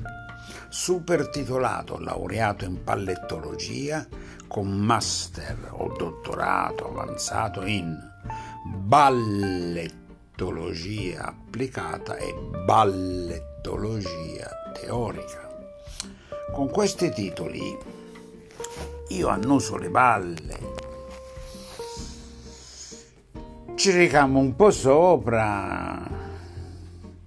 super 0.68 1.28
titolato, 1.28 1.98
laureato 1.98 2.64
in 2.64 2.84
pallettologia 2.84 4.06
con 4.46 4.68
master 4.68 5.70
o 5.70 5.92
dottorato 5.96 6.90
avanzato 6.90 7.64
in 7.64 7.98
ballettologia 8.62 11.24
applicata 11.24 12.16
e 12.16 12.32
ballettologia 12.64 14.48
teorica. 14.72 15.48
Con 16.52 16.70
questi 16.70 17.10
titoli 17.10 17.76
io 19.08 19.28
annuso 19.28 19.76
le 19.78 19.90
balle, 19.90 20.58
ci 23.74 23.90
ricamo 23.90 24.38
un 24.38 24.54
po' 24.54 24.70
sopra 24.70 26.15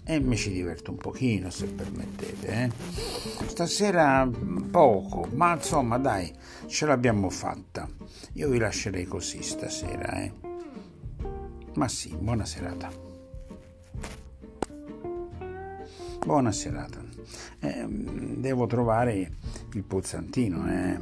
e 0.09 0.19
mi 0.19 0.35
ci 0.35 0.51
diverto 0.51 0.89
un 0.89 0.97
pochino 0.97 1.51
se 1.51 1.67
permettete. 1.67 2.47
Eh? 2.47 2.71
Stasera 3.45 4.27
poco, 4.71 5.27
ma 5.33 5.53
insomma 5.53 5.99
dai, 5.99 6.33
ce 6.65 6.87
l'abbiamo 6.87 7.29
fatta. 7.29 7.87
Io 8.33 8.49
vi 8.49 8.57
lascerei 8.57 9.05
così 9.05 9.43
stasera. 9.43 10.13
Eh? 10.13 10.31
Ma 11.75 11.87
sì, 11.87 12.15
buona 12.19 12.43
serata. 12.43 12.89
Buona 16.25 16.51
serata. 16.51 16.99
Eh, 17.59 17.85
devo 17.87 18.65
trovare 18.65 19.31
il 19.73 19.83
pulsantino. 19.83 20.67
Eh. 20.71 20.97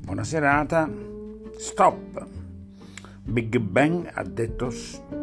Buona 0.00 0.24
serata. 0.24 0.90
Stop. 1.58 2.26
Big 3.22 3.56
Bang 3.58 4.10
ha 4.12 4.24
detto 4.24 4.68
stop. 4.70 5.21